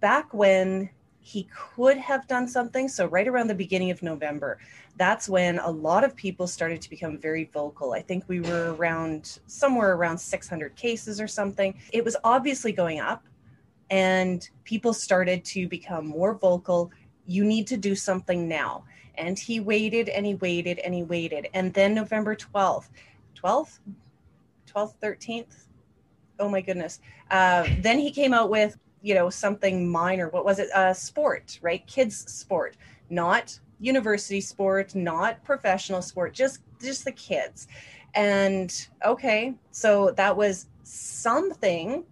back 0.00 0.34
when 0.34 0.90
he 1.20 1.48
could 1.54 1.96
have 1.96 2.28
done 2.28 2.46
something, 2.46 2.88
so 2.88 3.06
right 3.06 3.26
around 3.26 3.46
the 3.46 3.54
beginning 3.54 3.90
of 3.90 4.02
November, 4.02 4.58
that's 4.98 5.26
when 5.26 5.58
a 5.60 5.70
lot 5.70 6.04
of 6.04 6.14
people 6.14 6.46
started 6.46 6.82
to 6.82 6.90
become 6.90 7.16
very 7.16 7.44
vocal. 7.44 7.94
I 7.94 8.02
think 8.02 8.24
we 8.28 8.40
were 8.40 8.74
around 8.74 9.38
somewhere 9.46 9.94
around 9.94 10.18
600 10.18 10.76
cases 10.76 11.18
or 11.18 11.28
something. 11.28 11.80
It 11.92 12.04
was 12.04 12.14
obviously 12.24 12.72
going 12.72 13.00
up, 13.00 13.24
and 13.92 14.48
people 14.64 14.94
started 14.94 15.44
to 15.44 15.68
become 15.68 16.06
more 16.06 16.34
vocal. 16.34 16.90
You 17.26 17.44
need 17.44 17.66
to 17.66 17.76
do 17.76 17.94
something 17.94 18.48
now. 18.48 18.84
And 19.16 19.38
he 19.38 19.60
waited 19.60 20.08
and 20.08 20.24
he 20.24 20.34
waited 20.36 20.78
and 20.78 20.94
he 20.94 21.02
waited. 21.02 21.48
And 21.52 21.74
then 21.74 21.94
November 21.94 22.34
12th, 22.34 22.88
12th, 23.36 23.80
12th, 24.74 24.94
13th. 25.02 25.66
Oh 26.40 26.48
my 26.48 26.62
goodness. 26.62 27.00
Uh, 27.30 27.68
then 27.80 27.98
he 27.98 28.10
came 28.10 28.32
out 28.32 28.48
with, 28.48 28.78
you 29.02 29.14
know, 29.14 29.28
something 29.28 29.86
minor. 29.86 30.30
What 30.30 30.46
was 30.46 30.58
it? 30.58 30.70
Uh, 30.70 30.94
sport, 30.94 31.58
right? 31.60 31.86
Kids 31.86 32.32
sport, 32.32 32.78
not 33.10 33.60
university 33.78 34.40
sport, 34.40 34.94
not 34.94 35.44
professional 35.44 36.00
sport, 36.00 36.32
just 36.32 36.60
just 36.80 37.04
the 37.04 37.12
kids. 37.12 37.68
And 38.14 38.74
okay, 39.04 39.54
so 39.70 40.12
that 40.12 40.34
was 40.34 40.68
something, 40.82 42.04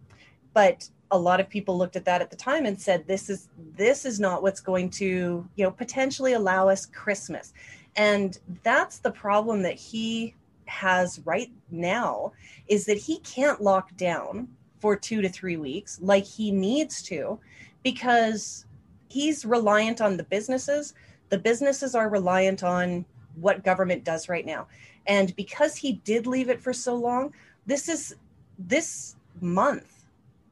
but 0.52 0.88
a 1.10 1.18
lot 1.18 1.40
of 1.40 1.48
people 1.48 1.76
looked 1.76 1.96
at 1.96 2.04
that 2.04 2.20
at 2.20 2.30
the 2.30 2.36
time 2.36 2.66
and 2.66 2.80
said 2.80 3.06
this 3.06 3.28
is 3.28 3.48
this 3.76 4.04
is 4.04 4.20
not 4.20 4.42
what's 4.42 4.60
going 4.60 4.90
to, 4.90 5.46
you 5.56 5.64
know, 5.64 5.70
potentially 5.70 6.34
allow 6.34 6.68
us 6.68 6.86
Christmas. 6.86 7.52
And 7.96 8.38
that's 8.62 8.98
the 8.98 9.10
problem 9.10 9.62
that 9.62 9.74
he 9.74 10.34
has 10.66 11.20
right 11.24 11.50
now 11.70 12.32
is 12.68 12.86
that 12.86 12.96
he 12.96 13.18
can't 13.18 13.60
lock 13.60 13.96
down 13.96 14.48
for 14.78 14.94
2 14.94 15.20
to 15.20 15.28
3 15.28 15.56
weeks 15.56 15.98
like 16.00 16.24
he 16.24 16.52
needs 16.52 17.02
to 17.02 17.38
because 17.82 18.66
he's 19.08 19.44
reliant 19.44 20.00
on 20.00 20.16
the 20.16 20.22
businesses 20.22 20.94
the 21.30 21.38
businesses 21.38 21.94
are 21.94 22.08
reliant 22.08 22.62
on 22.62 23.06
what 23.36 23.64
government 23.64 24.04
does 24.04 24.28
right 24.28 24.44
now. 24.44 24.66
And 25.06 25.34
because 25.36 25.76
he 25.76 25.94
did 26.04 26.26
leave 26.26 26.50
it 26.50 26.60
for 26.60 26.72
so 26.72 26.94
long, 26.94 27.32
this 27.66 27.88
is 27.88 28.16
this 28.58 29.16
month, 29.40 29.99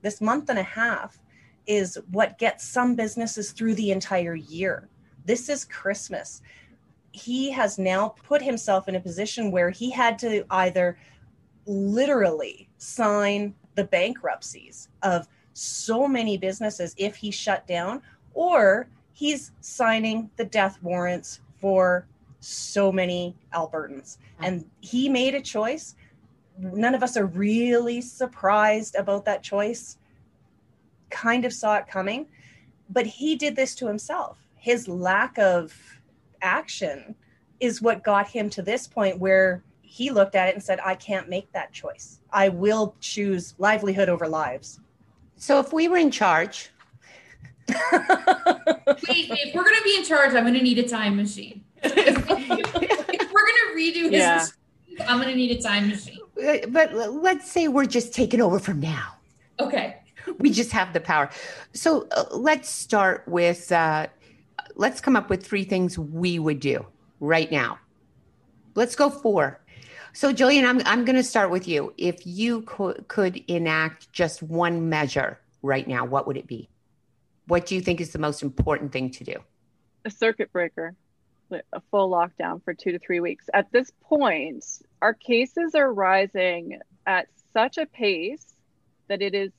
this 0.08 0.22
month 0.22 0.48
and 0.48 0.58
a 0.58 0.62
half 0.62 1.18
is 1.66 1.98
what 2.12 2.38
gets 2.38 2.64
some 2.64 2.94
businesses 2.94 3.52
through 3.52 3.74
the 3.74 3.90
entire 3.90 4.34
year. 4.34 4.88
This 5.26 5.50
is 5.50 5.66
Christmas. 5.66 6.40
He 7.12 7.50
has 7.50 7.78
now 7.78 8.14
put 8.24 8.40
himself 8.40 8.88
in 8.88 8.94
a 8.94 9.00
position 9.00 9.50
where 9.50 9.68
he 9.68 9.90
had 9.90 10.18
to 10.20 10.46
either 10.48 10.96
literally 11.66 12.70
sign 12.78 13.54
the 13.74 13.84
bankruptcies 13.84 14.88
of 15.02 15.28
so 15.52 16.08
many 16.08 16.38
businesses 16.38 16.94
if 16.96 17.14
he 17.14 17.30
shut 17.30 17.66
down, 17.66 18.00
or 18.32 18.88
he's 19.12 19.52
signing 19.60 20.30
the 20.36 20.44
death 20.46 20.78
warrants 20.82 21.40
for 21.60 22.06
so 22.40 22.90
many 22.90 23.36
Albertans. 23.52 24.16
Mm. 24.16 24.46
And 24.46 24.64
he 24.80 25.10
made 25.10 25.34
a 25.34 25.42
choice. 25.42 25.96
None 26.58 26.94
of 26.94 27.02
us 27.02 27.16
are 27.16 27.26
really 27.26 28.00
surprised 28.00 28.96
about 28.96 29.24
that 29.26 29.42
choice. 29.42 29.98
Kind 31.10 31.44
of 31.44 31.52
saw 31.52 31.76
it 31.76 31.86
coming, 31.86 32.26
but 32.90 33.06
he 33.06 33.36
did 33.36 33.56
this 33.56 33.74
to 33.76 33.86
himself. 33.86 34.38
His 34.56 34.88
lack 34.88 35.38
of 35.38 35.74
action 36.42 37.14
is 37.60 37.80
what 37.80 38.04
got 38.04 38.28
him 38.28 38.50
to 38.50 38.62
this 38.62 38.86
point 38.86 39.18
where 39.18 39.62
he 39.82 40.10
looked 40.10 40.34
at 40.34 40.48
it 40.48 40.54
and 40.54 40.62
said, 40.62 40.80
I 40.84 40.94
can't 40.94 41.28
make 41.28 41.50
that 41.52 41.72
choice. 41.72 42.20
I 42.30 42.50
will 42.50 42.94
choose 43.00 43.54
livelihood 43.58 44.08
over 44.08 44.28
lives. 44.28 44.80
So 45.36 45.60
if 45.60 45.72
we 45.72 45.88
were 45.88 45.96
in 45.96 46.10
charge, 46.10 46.70
Wait, 47.68 49.28
if 49.30 49.54
we're 49.54 49.64
gonna 49.64 49.82
be 49.84 49.96
in 49.96 50.04
charge, 50.04 50.34
I'm 50.34 50.44
gonna 50.44 50.62
need 50.62 50.78
a 50.78 50.88
time 50.88 51.16
machine. 51.16 51.64
if, 51.82 52.28
we're 52.28 52.36
gonna 52.36 53.76
redo 53.76 54.04
his, 54.04 54.12
yeah. 54.12 54.46
I'm 55.06 55.20
gonna 55.20 55.34
need 55.34 55.58
a 55.58 55.60
time 55.60 55.88
machine. 55.88 56.17
Uh, 56.42 56.66
but 56.68 56.94
let's 56.94 57.50
say 57.50 57.68
we're 57.68 57.86
just 57.86 58.14
taking 58.14 58.40
over 58.40 58.58
from 58.58 58.80
now. 58.80 59.14
Okay. 59.60 59.96
We 60.38 60.50
just 60.50 60.72
have 60.72 60.92
the 60.92 61.00
power. 61.00 61.30
So 61.72 62.06
uh, 62.12 62.24
let's 62.32 62.68
start 62.68 63.24
with. 63.26 63.72
Uh, 63.72 64.08
let's 64.74 65.00
come 65.00 65.16
up 65.16 65.30
with 65.30 65.44
three 65.44 65.64
things 65.64 65.98
we 65.98 66.38
would 66.38 66.60
do 66.60 66.84
right 67.20 67.50
now. 67.50 67.78
Let's 68.74 68.94
go 68.94 69.10
four. 69.10 69.60
So, 70.12 70.32
Jillian, 70.32 70.68
I'm, 70.68 70.80
I'm 70.84 71.04
going 71.04 71.16
to 71.16 71.22
start 71.22 71.50
with 71.50 71.66
you. 71.66 71.94
If 71.96 72.26
you 72.26 72.62
co- 72.62 72.94
could 73.08 73.36
enact 73.48 74.12
just 74.12 74.42
one 74.42 74.88
measure 74.88 75.38
right 75.62 75.86
now, 75.86 76.04
what 76.04 76.26
would 76.26 76.36
it 76.36 76.46
be? 76.46 76.68
what 77.48 77.64
do 77.66 77.74
you 77.74 77.80
think 77.80 78.00
is 78.00 78.10
the 78.10 78.18
most 78.18 78.42
important 78.42 78.92
thing 78.92 79.10
to 79.10 79.24
do? 79.24 79.34
A 80.04 80.10
circuit 80.10 80.52
breaker, 80.52 80.94
a 81.50 81.80
full 81.90 82.10
lockdown 82.10 82.62
for 82.62 82.74
two 82.74 82.92
to 82.92 82.98
three 82.98 83.20
weeks. 83.20 83.46
At 83.52 83.70
this 83.72 83.90
point, 84.02 84.64
our 85.00 85.14
cases 85.14 85.74
are 85.74 85.92
rising 85.92 86.80
at 87.06 87.28
such 87.52 87.78
a 87.78 87.86
pace 87.86 88.54
that 89.08 89.22
it 89.22 89.34
is 89.34 89.52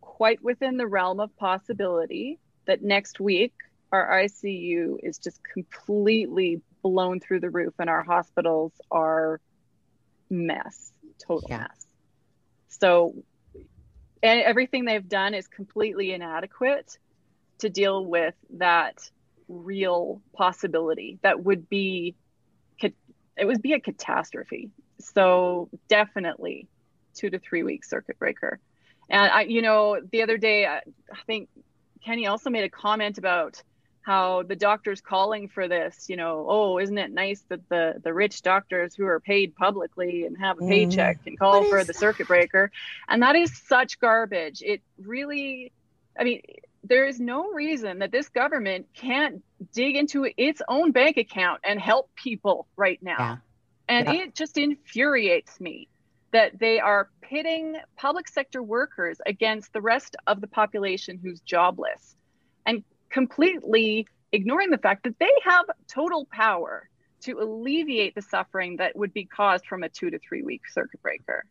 quite 0.00 0.42
within 0.42 0.76
the 0.76 0.86
realm 0.86 1.20
of 1.20 1.36
possibility 1.36 2.38
that 2.66 2.82
next 2.82 3.20
week 3.20 3.54
our 3.92 4.20
ICU 4.22 4.96
is 5.02 5.18
just 5.18 5.40
completely 5.52 6.60
blown 6.82 7.20
through 7.20 7.40
the 7.40 7.50
roof 7.50 7.74
and 7.78 7.88
our 7.88 8.02
hospitals 8.02 8.72
are 8.90 9.40
mess, 10.30 10.92
total 11.18 11.48
yeah. 11.48 11.58
mess. 11.58 11.86
So 12.68 13.14
and 14.22 14.40
everything 14.40 14.84
they've 14.84 15.08
done 15.08 15.34
is 15.34 15.46
completely 15.46 16.12
inadequate 16.12 16.98
to 17.58 17.70
deal 17.70 18.04
with 18.04 18.34
that 18.54 19.10
real 19.48 20.20
possibility 20.34 21.18
that 21.22 21.42
would 21.42 21.68
be 21.68 22.14
it 23.38 23.46
would 23.46 23.62
be 23.62 23.72
a 23.72 23.80
catastrophe. 23.80 24.70
So 25.00 25.68
definitely 25.88 26.66
two 27.14 27.30
to 27.30 27.38
three 27.38 27.62
week 27.62 27.84
circuit 27.84 28.18
breaker. 28.18 28.58
And 29.08 29.30
i 29.30 29.40
you 29.42 29.62
know 29.62 29.98
the 30.12 30.22
other 30.22 30.36
day 30.36 30.66
i 30.66 30.82
think 31.26 31.48
kenney 32.04 32.26
also 32.26 32.50
made 32.50 32.64
a 32.64 32.68
comment 32.68 33.16
about 33.16 33.62
how 34.02 34.42
the 34.42 34.54
doctors 34.54 35.00
calling 35.00 35.48
for 35.48 35.66
this 35.66 36.10
you 36.10 36.16
know 36.16 36.44
oh 36.46 36.78
isn't 36.78 36.98
it 36.98 37.10
nice 37.10 37.42
that 37.48 37.66
the 37.70 37.94
the 38.04 38.12
rich 38.12 38.42
doctors 38.42 38.94
who 38.94 39.06
are 39.06 39.18
paid 39.18 39.56
publicly 39.56 40.26
and 40.26 40.36
have 40.36 40.58
a 40.58 40.60
mm. 40.60 40.68
paycheck 40.68 41.24
can 41.24 41.38
call 41.38 41.64
for 41.64 41.84
the 41.84 41.94
circuit 41.94 42.28
breaker? 42.28 42.70
And 43.08 43.22
that 43.22 43.34
is 43.34 43.50
such 43.66 43.98
garbage. 43.98 44.62
It 44.62 44.82
really 44.98 45.72
i 46.18 46.24
mean 46.24 46.42
there 46.84 47.06
is 47.06 47.20
no 47.20 47.50
reason 47.50 47.98
that 47.98 48.12
this 48.12 48.28
government 48.28 48.86
can't 48.94 49.42
dig 49.72 49.96
into 49.96 50.28
its 50.36 50.62
own 50.68 50.92
bank 50.92 51.16
account 51.16 51.60
and 51.64 51.80
help 51.80 52.10
people 52.14 52.66
right 52.76 53.02
now. 53.02 53.16
Yeah. 53.18 53.36
And 53.88 54.06
yeah. 54.06 54.22
it 54.22 54.34
just 54.34 54.58
infuriates 54.58 55.60
me 55.60 55.88
that 56.32 56.58
they 56.58 56.78
are 56.78 57.08
pitting 57.22 57.76
public 57.96 58.28
sector 58.28 58.62
workers 58.62 59.18
against 59.26 59.72
the 59.72 59.80
rest 59.80 60.16
of 60.26 60.40
the 60.40 60.46
population 60.46 61.18
who's 61.22 61.40
jobless 61.40 62.16
and 62.66 62.84
completely 63.10 64.06
ignoring 64.32 64.70
the 64.70 64.78
fact 64.78 65.04
that 65.04 65.18
they 65.18 65.32
have 65.44 65.64
total 65.88 66.26
power 66.30 66.88
to 67.20 67.40
alleviate 67.40 68.14
the 68.14 68.22
suffering 68.22 68.76
that 68.76 68.94
would 68.94 69.12
be 69.12 69.24
caused 69.24 69.66
from 69.66 69.82
a 69.82 69.88
two 69.88 70.10
to 70.10 70.18
three 70.18 70.42
week 70.42 70.62
circuit 70.68 71.02
breaker 71.02 71.44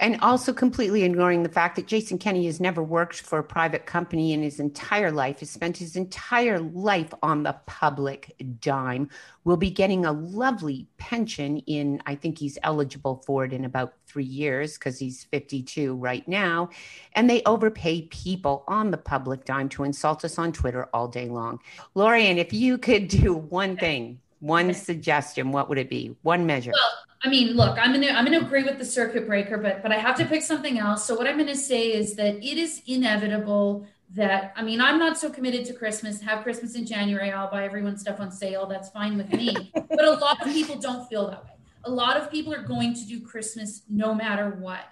and 0.00 0.20
also 0.20 0.52
completely 0.52 1.04
ignoring 1.04 1.42
the 1.42 1.48
fact 1.48 1.76
that 1.76 1.86
Jason 1.86 2.18
Kenney 2.18 2.46
has 2.46 2.60
never 2.60 2.82
worked 2.82 3.20
for 3.20 3.38
a 3.38 3.44
private 3.44 3.86
company 3.86 4.32
in 4.32 4.42
his 4.42 4.58
entire 4.58 5.12
life, 5.12 5.38
has 5.40 5.50
spent 5.50 5.76
his 5.76 5.94
entire 5.94 6.58
life 6.58 7.14
on 7.22 7.44
the 7.44 7.56
public 7.66 8.34
dime, 8.60 9.08
will 9.44 9.56
be 9.56 9.70
getting 9.70 10.04
a 10.04 10.12
lovely 10.12 10.88
pension 10.98 11.58
in, 11.58 12.02
I 12.06 12.16
think 12.16 12.38
he's 12.38 12.58
eligible 12.64 13.22
for 13.24 13.44
it 13.44 13.52
in 13.52 13.64
about 13.64 13.94
three 14.06 14.24
years 14.24 14.76
because 14.76 14.98
he's 14.98 15.24
52 15.24 15.94
right 15.94 16.26
now. 16.26 16.70
And 17.14 17.30
they 17.30 17.42
overpay 17.46 18.02
people 18.02 18.64
on 18.66 18.90
the 18.90 18.98
public 18.98 19.44
dime 19.44 19.68
to 19.70 19.84
insult 19.84 20.24
us 20.24 20.38
on 20.38 20.52
Twitter 20.52 20.88
all 20.92 21.06
day 21.06 21.28
long. 21.28 21.60
Lorian, 21.94 22.38
if 22.38 22.52
you 22.52 22.78
could 22.78 23.06
do 23.06 23.34
one 23.34 23.76
thing, 23.76 24.20
one 24.40 24.74
suggestion, 24.74 25.52
what 25.52 25.68
would 25.68 25.78
it 25.78 25.88
be? 25.88 26.16
One 26.22 26.46
measure. 26.46 26.72
Well, 26.72 27.03
I 27.24 27.30
mean, 27.30 27.56
look, 27.56 27.78
I'm 27.78 27.92
gonna 27.92 28.08
I'm 28.08 28.26
gonna 28.26 28.40
agree 28.40 28.64
with 28.64 28.78
the 28.78 28.84
circuit 28.84 29.26
breaker, 29.26 29.56
but 29.56 29.82
but 29.82 29.90
I 29.90 29.96
have 29.96 30.16
to 30.18 30.26
pick 30.26 30.42
something 30.42 30.78
else. 30.78 31.06
So 31.06 31.14
what 31.14 31.26
I'm 31.26 31.38
gonna 31.38 31.56
say 31.56 31.92
is 31.94 32.14
that 32.16 32.36
it 32.36 32.58
is 32.58 32.82
inevitable 32.86 33.86
that 34.10 34.52
I 34.56 34.62
mean 34.62 34.80
I'm 34.80 34.98
not 34.98 35.16
so 35.16 35.30
committed 35.30 35.64
to 35.66 35.72
Christmas. 35.72 36.20
Have 36.20 36.42
Christmas 36.42 36.74
in 36.74 36.84
January. 36.84 37.32
I'll 37.32 37.50
buy 37.50 37.64
everyone 37.64 37.96
stuff 37.96 38.20
on 38.20 38.30
sale. 38.30 38.66
That's 38.66 38.90
fine 38.90 39.16
with 39.16 39.32
me. 39.32 39.72
but 39.74 40.04
a 40.04 40.10
lot 40.10 40.46
of 40.46 40.52
people 40.52 40.76
don't 40.76 41.08
feel 41.08 41.30
that 41.30 41.44
way. 41.44 41.50
A 41.84 41.90
lot 41.90 42.18
of 42.18 42.30
people 42.30 42.52
are 42.52 42.62
going 42.62 42.92
to 42.92 43.06
do 43.06 43.20
Christmas 43.20 43.82
no 43.88 44.14
matter 44.14 44.50
what. 44.50 44.84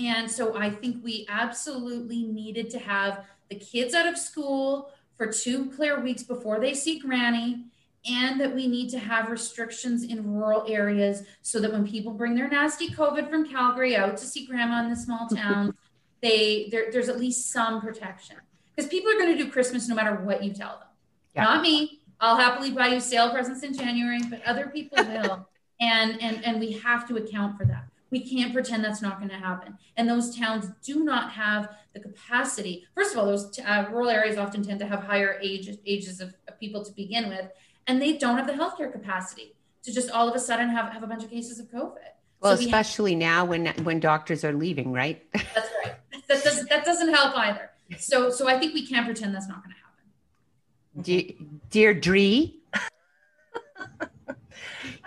And 0.00 0.30
so 0.30 0.56
I 0.56 0.70
think 0.70 1.04
we 1.04 1.26
absolutely 1.28 2.22
needed 2.22 2.70
to 2.70 2.78
have 2.78 3.24
the 3.48 3.56
kids 3.56 3.94
out 3.94 4.06
of 4.06 4.16
school 4.16 4.90
for 5.16 5.26
two 5.26 5.70
clear 5.70 6.00
weeks 6.00 6.22
before 6.22 6.60
they 6.60 6.74
see 6.74 6.98
granny 6.98 7.64
and 8.06 8.40
that 8.40 8.54
we 8.54 8.66
need 8.66 8.90
to 8.90 8.98
have 8.98 9.30
restrictions 9.30 10.02
in 10.02 10.34
rural 10.34 10.64
areas 10.68 11.22
so 11.42 11.58
that 11.60 11.72
when 11.72 11.86
people 11.86 12.12
bring 12.12 12.34
their 12.34 12.48
nasty 12.48 12.88
covid 12.88 13.28
from 13.28 13.48
calgary 13.48 13.96
out 13.96 14.16
to 14.16 14.24
see 14.24 14.46
grandma 14.46 14.82
in 14.82 14.90
the 14.90 14.96
small 14.96 15.28
town 15.34 15.74
they 16.22 16.68
there, 16.70 16.90
there's 16.92 17.08
at 17.08 17.18
least 17.18 17.50
some 17.50 17.80
protection 17.80 18.36
because 18.74 18.90
people 18.90 19.10
are 19.10 19.18
going 19.18 19.36
to 19.36 19.42
do 19.42 19.50
christmas 19.50 19.88
no 19.88 19.94
matter 19.94 20.16
what 20.16 20.42
you 20.42 20.52
tell 20.52 20.78
them 20.78 20.88
yeah. 21.34 21.44
not 21.44 21.62
me 21.62 22.00
i'll 22.20 22.36
happily 22.36 22.70
buy 22.70 22.88
you 22.88 23.00
sale 23.00 23.30
presents 23.30 23.62
in 23.62 23.72
january 23.72 24.20
but 24.28 24.42
other 24.44 24.66
people 24.68 25.02
will 25.04 25.48
and 25.80 26.20
and 26.22 26.44
and 26.44 26.60
we 26.60 26.72
have 26.72 27.06
to 27.08 27.16
account 27.16 27.56
for 27.56 27.64
that 27.64 27.84
we 28.14 28.20
can't 28.20 28.52
pretend 28.52 28.84
that's 28.84 29.02
not 29.02 29.18
going 29.18 29.30
to 29.30 29.36
happen. 29.36 29.76
And 29.96 30.08
those 30.08 30.36
towns 30.36 30.70
do 30.84 31.02
not 31.02 31.32
have 31.32 31.70
the 31.94 31.98
capacity. 31.98 32.86
First 32.94 33.12
of 33.12 33.18
all, 33.18 33.26
those 33.26 33.58
uh, 33.58 33.86
rural 33.90 34.08
areas 34.08 34.38
often 34.38 34.62
tend 34.62 34.78
to 34.78 34.86
have 34.86 35.00
higher 35.00 35.36
age, 35.42 35.68
ages 35.84 36.20
of, 36.20 36.32
of, 36.46 36.60
people 36.60 36.84
to 36.84 36.92
begin 36.92 37.28
with, 37.28 37.50
and 37.86 38.00
they 38.00 38.16
don't 38.16 38.36
have 38.36 38.46
the 38.46 38.52
healthcare 38.52 38.90
capacity 38.90 39.54
to 39.82 39.92
just 39.92 40.10
all 40.10 40.28
of 40.28 40.34
a 40.34 40.38
sudden 40.38 40.68
have, 40.70 40.92
have 40.92 41.02
a 41.02 41.06
bunch 41.06 41.24
of 41.24 41.30
cases 41.30 41.58
of 41.58 41.66
COVID. 41.70 41.98
Well, 42.40 42.56
so 42.56 42.58
we 42.58 42.66
especially 42.66 43.12
have, 43.12 43.20
now 43.20 43.44
when 43.44 43.66
when 43.84 44.00
doctors 44.00 44.44
are 44.44 44.52
leaving, 44.52 44.92
right? 44.92 45.24
That's 45.32 45.70
right. 45.84 45.94
That 46.28 46.44
doesn't 46.44 46.68
that 46.68 46.84
doesn't 46.84 47.12
help 47.12 47.36
either. 47.36 47.70
So 47.98 48.30
so 48.30 48.48
I 48.48 48.58
think 48.58 48.74
we 48.74 48.86
can't 48.86 49.06
pretend 49.06 49.34
that's 49.34 49.48
not 49.48 49.62
going 49.62 49.74
to 49.74 49.80
happen. 49.80 51.02
De- 51.02 51.36
Deirdre, 51.70 52.52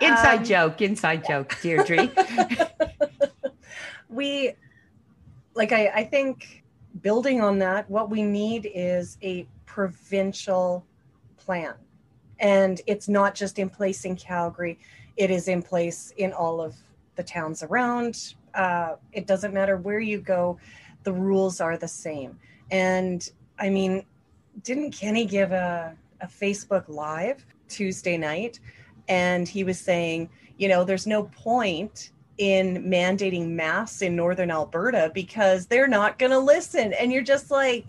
inside 0.00 0.38
um, 0.38 0.44
joke, 0.44 0.82
inside 0.82 1.24
joke, 1.26 1.56
dear 1.62 1.84
Deirdre. 1.84 2.70
we, 4.08 4.52
like, 5.54 5.72
I, 5.72 5.88
I 5.88 6.04
think 6.04 6.64
building 7.00 7.40
on 7.40 7.58
that, 7.60 7.88
what 7.90 8.10
we 8.10 8.22
need 8.22 8.70
is 8.74 9.16
a 9.22 9.46
provincial 9.66 10.84
plan. 11.36 11.74
And 12.38 12.80
it's 12.86 13.08
not 13.08 13.34
just 13.34 13.58
in 13.58 13.68
place 13.68 14.04
in 14.04 14.16
Calgary, 14.16 14.78
it 15.16 15.30
is 15.30 15.48
in 15.48 15.62
place 15.62 16.12
in 16.16 16.32
all 16.32 16.60
of 16.60 16.76
the 17.16 17.22
towns 17.22 17.62
around. 17.62 18.34
Uh, 18.54 18.94
it 19.12 19.26
doesn't 19.26 19.52
matter 19.52 19.76
where 19.76 20.00
you 20.00 20.18
go, 20.18 20.58
the 21.02 21.12
rules 21.12 21.60
are 21.60 21.76
the 21.76 21.88
same. 21.88 22.38
And 22.70 23.28
I 23.58 23.70
mean, 23.70 24.04
didn't 24.62 24.92
Kenney 24.92 25.24
give 25.24 25.52
a, 25.52 25.96
a 26.20 26.26
Facebook 26.26 26.88
Live 26.88 27.44
Tuesday 27.68 28.16
night 28.16 28.60
and 29.08 29.48
he 29.48 29.64
was 29.64 29.78
saying, 29.78 30.28
you 30.58 30.68
know, 30.68 30.84
there's 30.84 31.06
no 31.06 31.24
point 31.24 32.12
in 32.38 32.84
mandating 32.84 33.48
masks 33.48 34.02
in 34.02 34.14
northern 34.14 34.50
Alberta 34.50 35.10
because 35.12 35.66
they're 35.66 35.88
not 35.88 36.18
going 36.18 36.30
to 36.30 36.38
listen. 36.38 36.92
And 36.92 37.12
you're 37.12 37.22
just 37.22 37.50
like, 37.50 37.84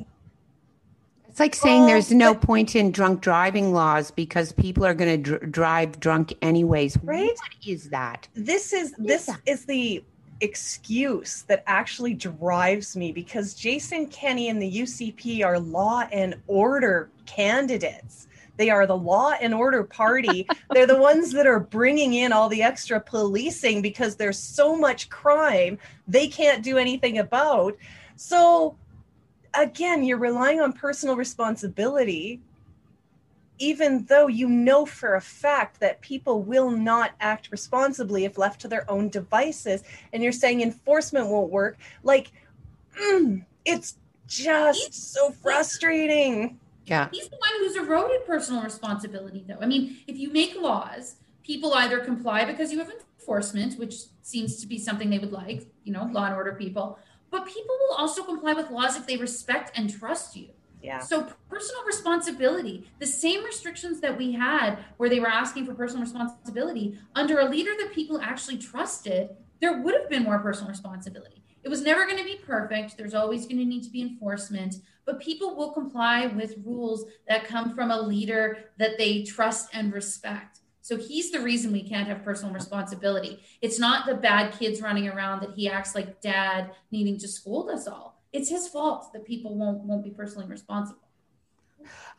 it's 1.39 1.55
like 1.55 1.55
saying 1.55 1.83
oh, 1.83 1.87
there's 1.87 2.11
no 2.11 2.35
point 2.35 2.75
in 2.75 2.91
drunk 2.91 3.21
driving 3.21 3.71
laws 3.71 4.11
because 4.11 4.51
people 4.51 4.85
are 4.85 4.93
going 4.93 5.23
to 5.23 5.37
dr- 5.37 5.51
drive 5.51 5.97
drunk 5.99 6.33
anyways. 6.41 6.97
Right? 7.01 7.27
What 7.27 7.39
is 7.65 7.89
that? 7.91 8.27
This 8.33 8.73
is 8.73 8.91
what 8.97 9.07
this 9.07 9.29
is, 9.29 9.37
is 9.45 9.65
the 9.65 10.03
excuse 10.41 11.43
that 11.43 11.63
actually 11.65 12.13
drives 12.13 12.97
me 12.97 13.13
because 13.13 13.53
Jason 13.53 14.07
Kenney 14.07 14.49
and 14.49 14.61
the 14.61 14.69
UCP 14.69 15.45
are 15.45 15.57
law 15.59 16.01
and 16.11 16.35
order 16.47 17.09
candidates. 17.25 18.27
They 18.57 18.69
are 18.69 18.85
the 18.85 18.97
law 18.97 19.31
and 19.39 19.53
order 19.53 19.85
party. 19.85 20.45
They're 20.71 20.87
the 20.87 20.99
ones 20.99 21.31
that 21.31 21.47
are 21.47 21.61
bringing 21.61 22.15
in 22.15 22.33
all 22.33 22.49
the 22.49 22.63
extra 22.63 22.99
policing 22.99 23.81
because 23.81 24.17
there's 24.17 24.37
so 24.37 24.75
much 24.75 25.09
crime 25.09 25.79
they 26.05 26.27
can't 26.27 26.61
do 26.61 26.77
anything 26.77 27.17
about. 27.17 27.77
So, 28.17 28.75
again, 29.53 30.03
you're 30.03 30.17
relying 30.17 30.61
on 30.61 30.73
personal 30.73 31.15
responsibility, 31.15 32.41
even 33.57 34.05
though 34.05 34.27
you 34.27 34.47
know 34.47 34.85
for 34.85 35.15
a 35.15 35.21
fact 35.21 35.79
that 35.79 36.01
people 36.01 36.41
will 36.41 36.71
not 36.71 37.11
act 37.19 37.49
responsibly 37.51 38.25
if 38.25 38.37
left 38.37 38.61
to 38.61 38.67
their 38.67 38.89
own 38.89 39.09
devices. 39.09 39.83
And 40.13 40.23
you're 40.23 40.31
saying 40.31 40.61
enforcement 40.61 41.27
won't 41.27 41.51
work. 41.51 41.77
Like, 42.03 42.31
mm, 42.99 43.43
it's 43.65 43.97
just 44.27 44.93
so 44.93 45.31
frustrating. 45.31 46.59
Yeah. 46.85 47.09
He's 47.11 47.27
the 47.27 47.37
one 47.37 47.49
who's 47.59 47.75
eroded 47.75 48.25
personal 48.25 48.63
responsibility, 48.63 49.43
though. 49.47 49.57
I 49.61 49.65
mean, 49.65 49.97
if 50.07 50.17
you 50.17 50.31
make 50.31 50.55
laws, 50.59 51.15
people 51.43 51.73
either 51.73 51.99
comply 51.99 52.45
because 52.45 52.71
you 52.71 52.79
have 52.79 52.89
enforcement, 52.89 53.77
which 53.77 53.95
seems 54.21 54.61
to 54.61 54.67
be 54.67 54.77
something 54.77 55.09
they 55.09 55.19
would 55.19 55.31
like, 55.31 55.67
you 55.83 55.91
know, 55.91 56.07
law 56.11 56.25
and 56.25 56.35
order 56.35 56.53
people, 56.53 56.99
but 57.31 57.45
people 57.45 57.75
will 57.87 57.95
also 57.95 58.23
comply 58.23 58.53
with 58.53 58.69
laws 58.69 58.95
if 58.95 59.05
they 59.05 59.17
respect 59.17 59.77
and 59.77 59.89
trust 59.89 60.35
you. 60.35 60.49
Yeah. 60.81 60.99
So 60.99 61.27
personal 61.49 61.83
responsibility, 61.85 62.89
the 62.99 63.05
same 63.05 63.43
restrictions 63.43 63.99
that 63.99 64.17
we 64.17 64.31
had 64.31 64.79
where 64.97 65.09
they 65.09 65.19
were 65.19 65.27
asking 65.27 65.65
for 65.65 65.73
personal 65.73 66.03
responsibility 66.03 66.97
under 67.15 67.39
a 67.39 67.49
leader 67.49 67.71
that 67.79 67.93
people 67.93 68.19
actually 68.21 68.57
trusted, 68.57 69.29
there 69.59 69.81
would 69.81 69.93
have 69.93 70.09
been 70.09 70.23
more 70.23 70.39
personal 70.39 70.69
responsibility. 70.69 71.43
It 71.63 71.69
was 71.69 71.81
never 71.81 72.05
going 72.05 72.17
to 72.17 72.23
be 72.23 72.39
perfect. 72.45 72.97
There's 72.97 73.13
always 73.13 73.45
going 73.45 73.57
to 73.57 73.65
need 73.65 73.83
to 73.83 73.89
be 73.89 74.01
enforcement, 74.01 74.75
but 75.05 75.19
people 75.19 75.55
will 75.55 75.71
comply 75.71 76.27
with 76.27 76.55
rules 76.63 77.05
that 77.27 77.43
come 77.43 77.75
from 77.75 77.91
a 77.91 78.01
leader 78.01 78.59
that 78.77 78.97
they 78.97 79.23
trust 79.23 79.69
and 79.73 79.91
respect. 79.91 80.58
So 80.89 80.97
he's 80.97 81.29
the 81.29 81.39
reason 81.39 81.71
we 81.71 81.83
can't 81.83 82.07
have 82.07 82.23
personal 82.23 82.51
responsibility. 82.51 83.43
It's 83.61 83.77
not 83.77 84.07
the 84.07 84.15
bad 84.15 84.57
kids 84.57 84.81
running 84.81 85.07
around 85.07 85.39
that 85.41 85.51
he 85.51 85.69
acts 85.69 85.93
like 85.93 86.19
dad 86.19 86.71
needing 86.89 87.19
to 87.19 87.27
scold 87.27 87.69
us 87.69 87.85
all. 87.85 88.23
It's 88.33 88.49
his 88.49 88.67
fault 88.67 89.13
that 89.13 89.23
people 89.23 89.55
won't 89.55 89.83
won't 89.83 90.03
be 90.03 90.09
personally 90.09 90.47
responsible. 90.47 91.07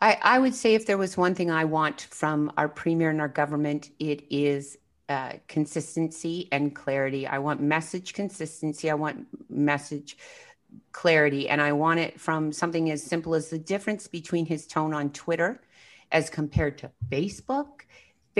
I, 0.01 0.19
I 0.23 0.39
would 0.39 0.55
say 0.55 0.75
if 0.75 0.87
there 0.87 0.99
was 0.99 1.17
one 1.17 1.35
thing 1.35 1.51
I 1.51 1.65
want 1.65 2.03
from 2.13 2.53
our 2.57 2.69
premier 2.69 3.11
and 3.11 3.21
our 3.21 3.27
government, 3.27 3.91
it 3.99 4.23
is 4.31 4.79
uh, 5.09 5.33
consistency 5.49 6.49
and 6.53 6.73
clarity. 6.73 7.27
I 7.27 7.41
want 7.41 7.61
message 7.61 8.15
consistency. 8.15 8.89
I 8.89 8.95
want 8.95 9.27
message 9.49 10.17
clarity. 10.93 11.49
And 11.49 11.61
I 11.61 11.73
want 11.73 11.99
it 11.99 12.21
from 12.21 12.53
something 12.53 12.93
as 12.93 13.03
simple 13.03 13.35
as 13.35 13.51
the 13.51 13.59
difference 13.59 14.07
between 14.07 14.47
his 14.47 14.69
tone 14.69 14.95
on 14.95 15.11
Twitter 15.11 15.61
as 16.13 16.31
compared 16.31 16.79
to 16.79 16.93
Facebook. 17.11 17.83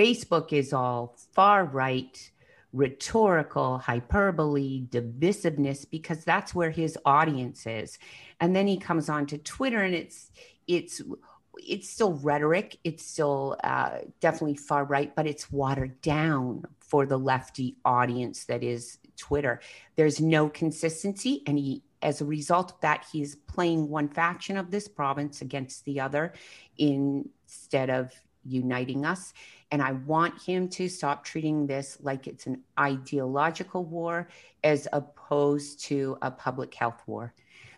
Facebook 0.01 0.51
is 0.51 0.73
all 0.73 1.15
far 1.31 1.63
right, 1.63 2.31
rhetorical, 2.73 3.77
hyperbole, 3.77 4.87
divisiveness, 4.89 5.87
because 5.87 6.23
that's 6.23 6.55
where 6.55 6.71
his 6.71 6.97
audience 7.05 7.67
is. 7.67 7.99
And 8.39 8.55
then 8.55 8.65
he 8.65 8.77
comes 8.77 9.09
on 9.09 9.27
to 9.27 9.37
Twitter 9.37 9.83
and 9.83 9.93
it's, 9.93 10.31
it's, 10.65 11.03
it's 11.57 11.87
still 11.87 12.13
rhetoric. 12.13 12.79
It's 12.83 13.05
still 13.05 13.57
uh, 13.63 13.99
definitely 14.21 14.55
far 14.55 14.85
right, 14.85 15.15
but 15.15 15.27
it's 15.27 15.51
watered 15.51 16.01
down 16.01 16.63
for 16.79 17.05
the 17.05 17.19
lefty 17.19 17.77
audience 17.85 18.45
that 18.45 18.63
is 18.63 18.97
Twitter. 19.17 19.61
There's 19.97 20.19
no 20.19 20.49
consistency, 20.49 21.43
and 21.45 21.59
he, 21.59 21.83
as 22.01 22.21
a 22.21 22.25
result 22.25 22.71
of 22.71 22.81
that, 22.81 23.05
he's 23.11 23.35
playing 23.35 23.87
one 23.87 24.07
faction 24.07 24.57
of 24.57 24.71
this 24.71 24.87
province 24.87 25.43
against 25.43 25.85
the 25.85 25.99
other 25.99 26.33
instead 26.79 27.91
of 27.91 28.11
uniting 28.45 29.05
us. 29.05 29.33
And 29.71 29.81
I 29.81 29.93
want 29.93 30.41
him 30.41 30.67
to 30.69 30.89
stop 30.89 31.23
treating 31.23 31.67
this 31.67 31.97
like 32.01 32.27
it's 32.27 32.45
an 32.45 32.61
ideological 32.79 33.85
war 33.85 34.27
as 34.63 34.87
opposed 34.91 35.79
to 35.85 36.17
a 36.21 36.29
public 36.29 36.73
health 36.73 37.01
war, 37.07 37.33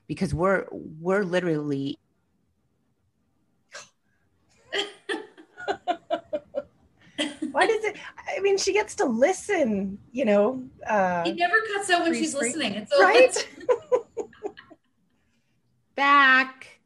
because 0.08 0.34
we're 0.34 0.66
we're 0.72 1.24
literally 1.24 2.00
Why 7.52 7.68
does 7.68 7.84
it? 7.84 7.98
I 8.36 8.40
mean, 8.40 8.58
she 8.58 8.74
gets 8.74 8.96
to 8.96 9.06
listen. 9.06 10.00
You 10.12 10.26
know, 10.26 10.64
uh, 10.88 11.24
he 11.24 11.34
never 11.34 11.58
cuts 11.74 11.92
out 11.92 12.02
when 12.04 12.16
she's 12.16 12.34
listening. 12.34 12.74
It's 12.74 12.92
right. 13.00 13.48
Back. 15.96 16.80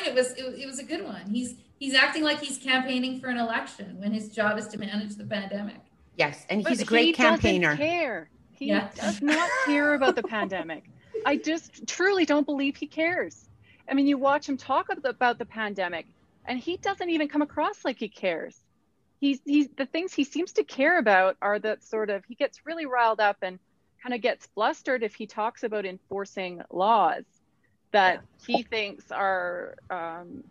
point. 0.00 0.06
It 0.06 0.14
was 0.14 0.32
it, 0.32 0.60
it 0.60 0.66
was 0.66 0.78
a 0.78 0.84
good 0.84 1.04
one. 1.04 1.22
He's 1.30 1.54
he's 1.80 1.94
acting 1.94 2.22
like 2.22 2.40
he's 2.40 2.58
campaigning 2.58 3.20
for 3.20 3.26
an 3.28 3.38
election 3.38 3.96
when 3.98 4.12
his 4.12 4.28
job 4.28 4.56
is 4.58 4.68
to 4.68 4.78
manage 4.78 5.16
the 5.16 5.24
pandemic. 5.24 5.80
Yes, 6.16 6.46
and 6.48 6.60
he's 6.60 6.78
but 6.78 6.86
a 6.86 6.88
great 6.88 7.06
he 7.06 7.12
campaigner. 7.12 7.76
care. 7.76 8.30
He 8.52 8.66
yeah. 8.66 8.90
does 8.94 9.20
not 9.20 9.50
care 9.66 9.94
about 9.94 10.14
the 10.14 10.22
pandemic. 10.22 10.84
I 11.26 11.36
just 11.36 11.86
truly 11.88 12.24
don't 12.24 12.46
believe 12.46 12.76
he 12.76 12.86
cares. 12.86 13.48
I 13.88 13.94
mean, 13.94 14.06
you 14.06 14.18
watch 14.18 14.48
him 14.48 14.56
talk 14.56 14.86
about 14.90 15.38
the 15.38 15.44
pandemic, 15.44 16.06
and 16.44 16.58
he 16.58 16.76
doesn't 16.76 17.10
even 17.10 17.28
come 17.28 17.42
across 17.42 17.84
like 17.84 17.98
he 17.98 18.08
cares 18.08 18.62
he's 19.20 19.40
he's 19.44 19.68
the 19.76 19.86
things 19.86 20.12
he 20.12 20.24
seems 20.24 20.52
to 20.52 20.64
care 20.64 20.98
about 20.98 21.36
are 21.40 21.58
that 21.58 21.84
sort 21.84 22.10
of 22.10 22.24
he 22.24 22.34
gets 22.34 22.66
really 22.66 22.86
riled 22.86 23.20
up 23.20 23.36
and 23.42 23.58
kind 24.02 24.14
of 24.14 24.22
gets 24.22 24.46
flustered 24.46 25.02
if 25.02 25.14
he 25.14 25.26
talks 25.26 25.62
about 25.62 25.84
enforcing 25.84 26.62
laws 26.70 27.24
that 27.92 28.22
he 28.46 28.62
thinks 28.62 29.12
are 29.12 29.74
um, 29.90 30.42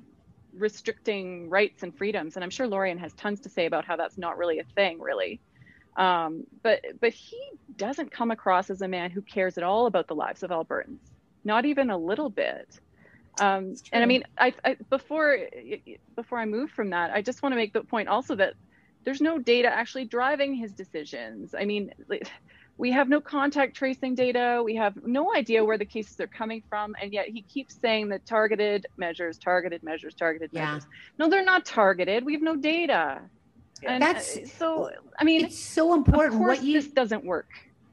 restricting 0.54 1.50
rights 1.50 1.84
and 1.84 1.96
freedoms. 1.96 2.36
And 2.36 2.44
I'm 2.44 2.50
sure 2.50 2.68
Lorian 2.68 2.98
has 2.98 3.14
tons 3.14 3.42
to 3.42 3.50
say 3.50 3.66
about 3.66 3.86
how 3.86 3.96
that's 3.96 4.18
not 4.18 4.38
really 4.38 4.60
a 4.60 4.64
thing, 4.64 5.00
really. 5.00 5.40
Um, 5.96 6.46
but 6.64 6.82
but 7.00 7.12
he 7.12 7.40
doesn't 7.76 8.12
come 8.12 8.32
across 8.32 8.70
as 8.70 8.82
a 8.82 8.88
man 8.88 9.12
who 9.12 9.22
cares 9.22 9.58
at 9.58 9.64
all 9.64 9.86
about 9.86 10.08
the 10.08 10.16
lives 10.16 10.44
of 10.44 10.52
Albertans, 10.52 11.00
not 11.44 11.66
even 11.66 11.90
a 11.90 11.98
little 11.98 12.30
bit. 12.30 12.80
Um, 13.40 13.76
and 13.92 14.04
I 14.04 14.06
mean, 14.06 14.24
I, 14.38 14.54
I, 14.64 14.76
before 14.90 15.38
before 16.16 16.40
I 16.40 16.46
move 16.46 16.72
from 16.72 16.92
that, 16.92 17.12
I 17.12 17.22
just 17.22 17.42
want 17.42 17.54
to 17.54 17.58
make 17.58 17.74
the 17.74 17.82
point 17.82 18.08
also 18.08 18.36
that 18.36 18.54
there's 19.04 19.22
no 19.22 19.40
data 19.40 19.68
actually 19.68 20.06
driving 20.06 20.54
his 20.54 20.72
decisions. 20.72 21.56
I 21.58 21.66
mean, 21.66 21.92
we 22.80 22.92
have 22.92 23.10
no 23.10 23.20
contact 23.20 23.76
tracing 23.76 24.16
data. 24.16 24.62
We 24.64 24.74
have 24.78 25.06
no 25.06 25.36
idea 25.36 25.64
where 25.66 25.78
the 25.78 25.86
cases 25.86 26.18
are 26.22 26.28
coming 26.28 26.64
from, 26.70 26.96
and 27.02 27.12
yet 27.12 27.28
he 27.28 27.42
keeps 27.42 27.76
saying 27.76 28.08
that 28.10 28.26
targeted 28.26 28.88
measures, 28.96 29.38
targeted 29.38 29.84
measures, 29.84 30.16
targeted 30.16 30.50
yeah. 30.54 30.76
measures. 30.76 30.88
No, 31.20 31.30
they're 31.30 31.44
not 31.44 31.66
targeted. 31.66 32.24
We 32.24 32.32
have 32.32 32.42
no 32.42 32.56
data. 32.56 33.20
Yeah. 33.84 33.92
And 33.92 34.02
That's 34.02 34.38
uh, 34.38 34.46
so. 34.46 34.92
I 35.20 35.26
mean, 35.26 35.44
it's 35.44 35.60
so 35.60 35.94
important. 35.94 36.40
what 36.40 36.64
you, 36.64 36.82
this 36.82 36.90
doesn't 36.90 37.26
work 37.26 37.50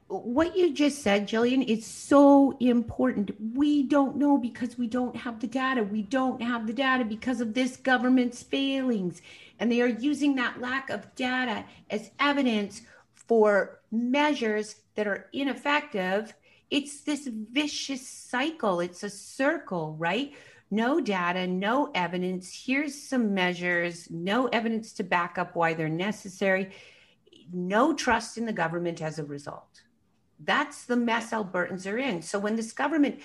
what 0.09 0.55
you 0.55 0.73
just 0.73 1.01
said, 1.01 1.27
Jillian, 1.27 1.65
is 1.65 1.85
so 1.85 2.55
important. 2.61 3.31
We 3.53 3.83
don't 3.83 4.15
know 4.15 4.37
because 4.37 4.77
we 4.77 4.87
don't 4.87 5.15
have 5.17 5.41
the 5.41 5.47
data. 5.47 5.83
We 5.83 6.03
don't 6.03 6.41
have 6.41 6.65
the 6.65 6.71
data 6.71 7.03
because 7.03 7.41
of 7.41 7.53
this 7.53 7.75
government's 7.75 8.41
failings. 8.41 9.21
And 9.59 9.69
they 9.69 9.81
are 9.81 9.87
using 9.87 10.35
that 10.35 10.61
lack 10.61 10.89
of 10.89 11.13
data 11.15 11.65
as 11.89 12.11
evidence 12.19 12.83
for 13.27 13.81
measures 13.91 14.75
that 14.95 15.07
are 15.07 15.27
ineffective. 15.33 16.33
It's 16.69 17.01
this 17.01 17.27
vicious 17.27 18.07
cycle, 18.07 18.79
it's 18.79 19.03
a 19.03 19.09
circle, 19.09 19.95
right? 19.97 20.33
No 20.69 20.99
data, 20.99 21.47
no 21.47 21.91
evidence. 21.95 22.63
Here's 22.65 22.93
some 22.93 23.33
measures, 23.33 24.09
no 24.11 24.47
evidence 24.47 24.91
to 24.93 25.03
back 25.03 25.37
up 25.37 25.55
why 25.55 25.73
they're 25.73 25.87
necessary. 25.87 26.71
No 27.53 27.93
trust 27.93 28.37
in 28.37 28.45
the 28.45 28.53
government 28.53 29.01
as 29.01 29.17
a 29.17 29.23
result. 29.23 29.81
That's 30.43 30.85
the 30.85 30.97
mess 30.97 31.31
Albertans 31.31 31.89
are 31.91 31.97
in. 31.97 32.21
So 32.21 32.37
when 32.37 32.57
this 32.57 32.73
government 32.73 33.21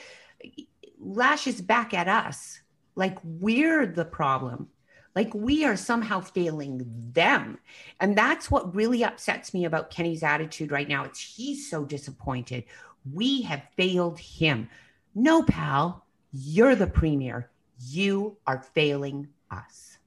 lashes 1.00 1.60
back 1.60 1.92
at 1.94 2.06
us, 2.06 2.60
like 2.94 3.18
we're 3.24 3.86
the 3.86 4.04
problem, 4.04 4.68
like 5.14 5.32
we 5.34 5.64
are 5.64 5.76
somehow 5.76 6.20
failing 6.20 6.84
them. 7.12 7.58
And 8.00 8.16
that's 8.16 8.50
what 8.50 8.74
really 8.74 9.04
upsets 9.04 9.52
me 9.52 9.64
about 9.64 9.90
Kenney's 9.90 10.22
attitude 10.22 10.72
right 10.72 10.88
now. 10.88 11.04
It's 11.04 11.20
he's 11.20 11.68
so 11.68 11.84
disappointed. 11.84 12.64
We 13.12 13.42
have 13.42 13.62
failed 13.76 14.18
him. 14.18 14.68
No, 15.14 15.42
pal, 15.42 16.06
you're 16.32 16.74
the 16.74 16.86
premier. 16.86 17.50
You 17.78 18.36
are 18.46 18.62
failing 18.74 19.28
us. 19.50 19.98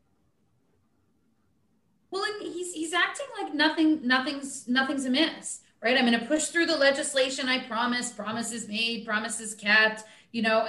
Well, 2.09 2.25
he's 2.39 2.73
he's 2.73 2.93
acting 2.93 3.27
like 3.41 3.53
nothing 3.53 4.07
nothing's 4.07 4.67
nothing's 4.67 5.05
amiss 5.05 5.61
right? 5.85 5.97
I'm 5.99 6.05
going 6.07 6.19
to 6.19 6.25
push 6.25 6.45
through 6.45 6.65
the 6.65 6.75
legislation. 6.75 7.47
I 7.47 7.59
promise, 7.67 8.11
promises 8.11 8.67
made, 8.67 9.05
promises 9.05 9.53
kept. 9.53 10.03
You 10.31 10.41
know, 10.41 10.67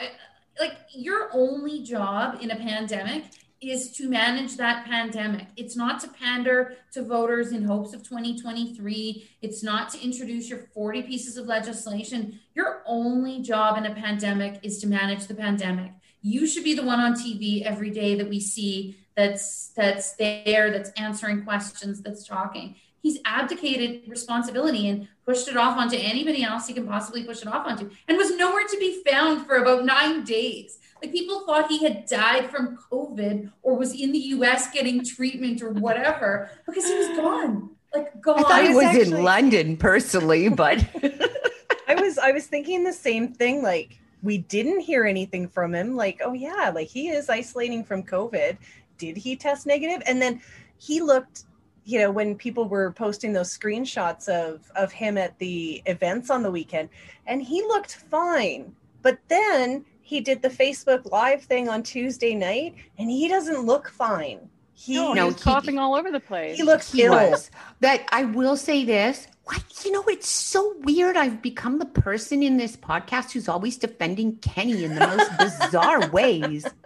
like 0.60 0.76
your 0.92 1.30
only 1.32 1.82
job 1.82 2.38
in 2.42 2.50
a 2.50 2.56
pandemic 2.56 3.24
is 3.60 3.90
to 3.92 4.08
manage 4.08 4.56
that 4.56 4.84
pandemic. 4.84 5.46
It's 5.56 5.76
not 5.76 6.00
to 6.00 6.08
pander 6.08 6.76
to 6.92 7.02
voters 7.02 7.52
in 7.52 7.64
hopes 7.64 7.94
of 7.94 8.02
2023. 8.02 9.28
It's 9.42 9.62
not 9.62 9.88
to 9.90 10.04
introduce 10.04 10.50
your 10.50 10.60
40 10.74 11.02
pieces 11.02 11.36
of 11.36 11.46
legislation. 11.46 12.40
Your 12.54 12.82
only 12.86 13.40
job 13.40 13.78
in 13.78 13.86
a 13.86 13.94
pandemic 13.94 14.60
is 14.62 14.78
to 14.80 14.86
manage 14.86 15.26
the 15.26 15.34
pandemic. 15.34 15.92
You 16.20 16.46
should 16.46 16.64
be 16.64 16.74
the 16.74 16.84
one 16.84 17.00
on 17.00 17.14
TV 17.14 17.62
every 17.62 17.90
day 17.90 18.14
that 18.16 18.28
we 18.28 18.40
see 18.40 18.98
that's 19.16 19.68
that's 19.74 20.12
there, 20.16 20.70
that's 20.70 20.90
answering 20.90 21.44
questions, 21.44 22.02
that's 22.02 22.26
talking 22.26 22.76
he's 23.06 23.20
abdicated 23.24 24.02
responsibility 24.08 24.88
and 24.88 25.06
pushed 25.24 25.46
it 25.46 25.56
off 25.56 25.78
onto 25.78 25.96
anybody 25.96 26.42
else 26.42 26.66
he 26.66 26.74
can 26.74 26.86
possibly 26.88 27.22
push 27.22 27.40
it 27.40 27.46
off 27.46 27.64
onto 27.64 27.88
and 28.08 28.18
was 28.18 28.34
nowhere 28.34 28.64
to 28.68 28.76
be 28.78 29.00
found 29.08 29.46
for 29.46 29.56
about 29.56 29.84
nine 29.84 30.24
days. 30.24 30.78
Like 31.00 31.12
people 31.12 31.46
thought 31.46 31.68
he 31.68 31.84
had 31.84 32.06
died 32.06 32.50
from 32.50 32.76
COVID 32.90 33.52
or 33.62 33.76
was 33.76 33.94
in 33.94 34.10
the 34.10 34.18
US 34.36 34.72
getting 34.72 35.04
treatment 35.04 35.62
or 35.62 35.70
whatever 35.70 36.50
because 36.66 36.84
he 36.84 36.94
was 36.98 37.16
gone. 37.16 37.70
Like 37.94 38.20
gone. 38.20 38.40
I 38.40 38.42
thought 38.42 38.62
he 38.62 38.68
was, 38.70 38.76
was 38.76 38.84
actually, 38.86 39.18
in 39.18 39.22
London 39.22 39.76
personally, 39.76 40.48
but 40.48 40.84
I 41.88 41.94
was 41.94 42.18
I 42.18 42.32
was 42.32 42.46
thinking 42.48 42.82
the 42.82 42.92
same 42.92 43.32
thing. 43.32 43.62
Like 43.62 44.00
we 44.20 44.38
didn't 44.38 44.80
hear 44.80 45.04
anything 45.04 45.46
from 45.48 45.76
him. 45.76 45.94
Like, 45.94 46.20
oh 46.24 46.32
yeah, 46.32 46.72
like 46.74 46.88
he 46.88 47.10
is 47.10 47.28
isolating 47.28 47.84
from 47.84 48.02
COVID. 48.02 48.56
Did 48.98 49.16
he 49.16 49.36
test 49.36 49.64
negative? 49.64 50.02
And 50.06 50.20
then 50.20 50.40
he 50.78 51.00
looked 51.00 51.44
you 51.86 52.00
know 52.00 52.10
when 52.10 52.34
people 52.34 52.68
were 52.68 52.90
posting 52.92 53.32
those 53.32 53.56
screenshots 53.56 54.28
of 54.28 54.70
of 54.74 54.92
him 54.92 55.16
at 55.16 55.38
the 55.38 55.80
events 55.86 56.28
on 56.30 56.42
the 56.42 56.50
weekend 56.50 56.88
and 57.26 57.42
he 57.42 57.62
looked 57.62 57.94
fine. 57.94 58.74
But 59.02 59.18
then 59.28 59.84
he 60.02 60.20
did 60.20 60.42
the 60.42 60.50
facebook 60.50 61.10
live 61.10 61.42
thing 61.42 61.68
on 61.68 61.82
tuesday 61.82 62.34
night 62.34 62.74
and 62.98 63.10
he 63.10 63.28
doesn't 63.28 63.60
look 63.60 63.88
fine. 63.88 64.50
He, 64.74 64.96
no, 64.96 65.14
no, 65.14 65.26
he's 65.28 65.36
he, 65.36 65.42
coughing 65.42 65.78
all 65.78 65.94
over 65.94 66.10
the 66.10 66.20
place. 66.20 66.58
He 66.58 66.62
looks 66.62 66.92
he 66.92 67.04
ill. 67.04 67.12
Was. 67.12 67.50
that 67.80 68.06
i 68.10 68.24
will 68.24 68.56
say 68.56 68.84
this 68.84 69.28
what 69.44 69.62
you 69.84 69.92
know 69.92 70.02
it's 70.08 70.28
so 70.28 70.74
weird. 70.80 71.16
I've 71.16 71.40
become 71.40 71.78
the 71.78 71.86
person 71.86 72.42
in 72.42 72.56
this 72.56 72.76
podcast 72.76 73.30
who's 73.30 73.48
always 73.48 73.76
defending 73.76 74.36
kenney 74.38 74.82
in 74.82 74.96
the 74.96 75.06
most 75.06 75.38
bizarre 75.38 76.10
ways 76.10 76.66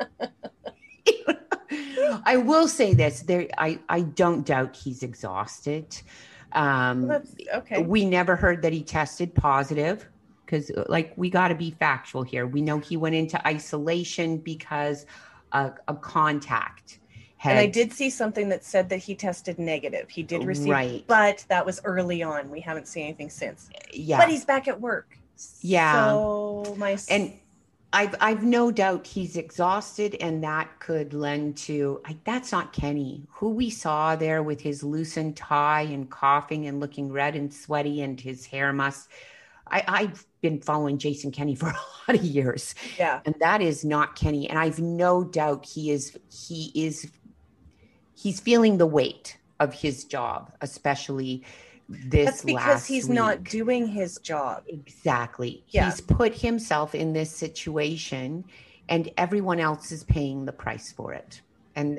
I 2.24 2.36
will 2.36 2.68
say 2.68 2.94
this: 2.94 3.20
there, 3.22 3.48
I 3.58 3.78
I 3.88 4.00
don't 4.02 4.46
doubt 4.46 4.76
he's 4.76 5.02
exhausted. 5.02 6.00
Um, 6.52 7.10
okay. 7.54 7.82
We 7.82 8.04
never 8.04 8.36
heard 8.36 8.62
that 8.62 8.72
he 8.72 8.82
tested 8.82 9.34
positive 9.34 10.08
because, 10.44 10.70
like, 10.88 11.12
we 11.16 11.30
got 11.30 11.48
to 11.48 11.54
be 11.54 11.70
factual 11.70 12.22
here. 12.22 12.46
We 12.46 12.60
know 12.60 12.78
he 12.78 12.96
went 12.96 13.14
into 13.14 13.46
isolation 13.46 14.38
because 14.38 15.06
a, 15.52 15.72
a 15.86 15.94
contact. 15.94 16.98
Had, 17.36 17.52
and 17.52 17.58
I 17.60 17.66
did 17.66 17.92
see 17.92 18.10
something 18.10 18.50
that 18.50 18.64
said 18.64 18.90
that 18.90 18.98
he 18.98 19.14
tested 19.14 19.58
negative. 19.58 20.10
He 20.10 20.22
did 20.22 20.44
receive, 20.44 20.72
right. 20.72 21.04
but 21.06 21.44
that 21.48 21.64
was 21.64 21.80
early 21.84 22.22
on. 22.22 22.50
We 22.50 22.60
haven't 22.60 22.86
seen 22.86 23.04
anything 23.04 23.30
since. 23.30 23.70
Yeah, 23.92 24.18
but 24.18 24.28
he's 24.28 24.44
back 24.44 24.68
at 24.68 24.78
work. 24.78 25.16
Yeah. 25.62 26.10
So 26.10 26.74
my 26.76 26.98
and 27.08 27.32
I've 27.92 28.14
I've 28.20 28.44
no 28.44 28.70
doubt 28.70 29.06
he's 29.06 29.36
exhausted, 29.36 30.16
and 30.20 30.44
that 30.44 30.78
could 30.78 31.12
lend 31.12 31.56
to 31.58 32.00
I, 32.04 32.16
that's 32.24 32.52
not 32.52 32.72
Kenney, 32.72 33.26
who 33.30 33.50
we 33.50 33.70
saw 33.70 34.14
there 34.14 34.42
with 34.42 34.60
his 34.60 34.82
loosened 34.82 35.36
tie 35.36 35.82
and 35.82 36.08
coughing 36.08 36.66
and 36.66 36.78
looking 36.78 37.10
red 37.10 37.34
and 37.34 37.52
sweaty, 37.52 38.02
and 38.02 38.20
his 38.20 38.46
hair 38.46 38.72
must. 38.72 39.08
I, 39.66 39.84
I've 39.86 40.26
been 40.40 40.60
following 40.60 40.98
Jason 40.98 41.30
Kenney 41.32 41.54
for 41.56 41.68
a 41.68 41.72
lot 42.08 42.18
of 42.18 42.22
years, 42.24 42.74
yeah, 42.96 43.20
and 43.24 43.34
that 43.40 43.60
is 43.60 43.84
not 43.84 44.14
Kenney, 44.14 44.48
and 44.48 44.58
I've 44.58 44.78
no 44.78 45.24
doubt 45.24 45.66
he 45.66 45.90
is 45.90 46.16
he 46.30 46.70
is 46.74 47.10
he's 48.14 48.38
feeling 48.38 48.78
the 48.78 48.86
weight 48.86 49.36
of 49.58 49.74
his 49.74 50.04
job, 50.04 50.52
especially 50.60 51.44
this 51.90 52.26
That's 52.26 52.44
because 52.44 52.86
he's 52.86 53.08
week. 53.08 53.16
not 53.16 53.44
doing 53.44 53.86
his 53.86 54.18
job. 54.18 54.62
Exactly. 54.68 55.64
Yeah. 55.68 55.86
He's 55.86 56.00
put 56.00 56.34
himself 56.34 56.94
in 56.94 57.12
this 57.12 57.30
situation 57.34 58.44
and 58.88 59.10
everyone 59.16 59.58
else 59.58 59.90
is 59.90 60.04
paying 60.04 60.44
the 60.44 60.52
price 60.52 60.92
for 60.92 61.12
it. 61.12 61.40
And 61.74 61.98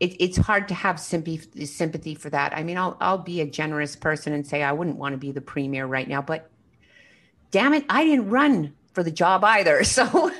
it, 0.00 0.16
it's 0.20 0.36
hard 0.36 0.68
to 0.68 0.74
have 0.74 1.00
sympathy 1.00 1.66
sympathy 1.66 2.14
for 2.14 2.30
that. 2.30 2.56
I 2.56 2.62
mean, 2.62 2.78
I'll 2.78 2.96
I'll 3.00 3.18
be 3.18 3.40
a 3.40 3.46
generous 3.46 3.96
person 3.96 4.32
and 4.32 4.46
say 4.46 4.62
I 4.62 4.72
wouldn't 4.72 4.96
want 4.96 5.12
to 5.14 5.18
be 5.18 5.32
the 5.32 5.40
premier 5.40 5.86
right 5.86 6.08
now, 6.08 6.22
but 6.22 6.48
damn 7.50 7.74
it, 7.74 7.84
I 7.88 8.04
didn't 8.04 8.30
run 8.30 8.74
for 8.92 9.02
the 9.02 9.10
job 9.10 9.44
either. 9.44 9.82
So 9.84 10.30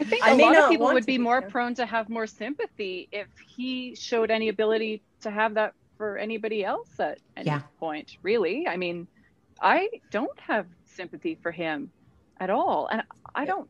I 0.00 0.02
think 0.02 0.24
a 0.24 0.30
I 0.30 0.32
lot 0.32 0.56
of 0.58 0.68
people 0.68 0.92
would 0.92 1.06
be 1.06 1.18
more 1.18 1.40
prone 1.40 1.74
to 1.76 1.86
have 1.86 2.08
more 2.08 2.26
sympathy 2.26 3.08
if 3.12 3.28
he 3.46 3.94
showed 3.94 4.28
any 4.30 4.48
ability 4.48 5.02
to 5.20 5.30
have 5.30 5.54
that 5.54 5.72
for 5.96 6.18
anybody 6.18 6.64
else 6.64 6.88
at 6.98 7.18
any 7.36 7.46
yeah. 7.46 7.62
point, 7.78 8.16
really. 8.22 8.66
I 8.66 8.76
mean, 8.76 9.06
I 9.60 9.88
don't 10.10 10.38
have 10.40 10.66
sympathy 10.84 11.38
for 11.42 11.50
him 11.50 11.90
at 12.38 12.50
all. 12.50 12.88
And 12.90 13.02
I 13.34 13.44
don't 13.44 13.68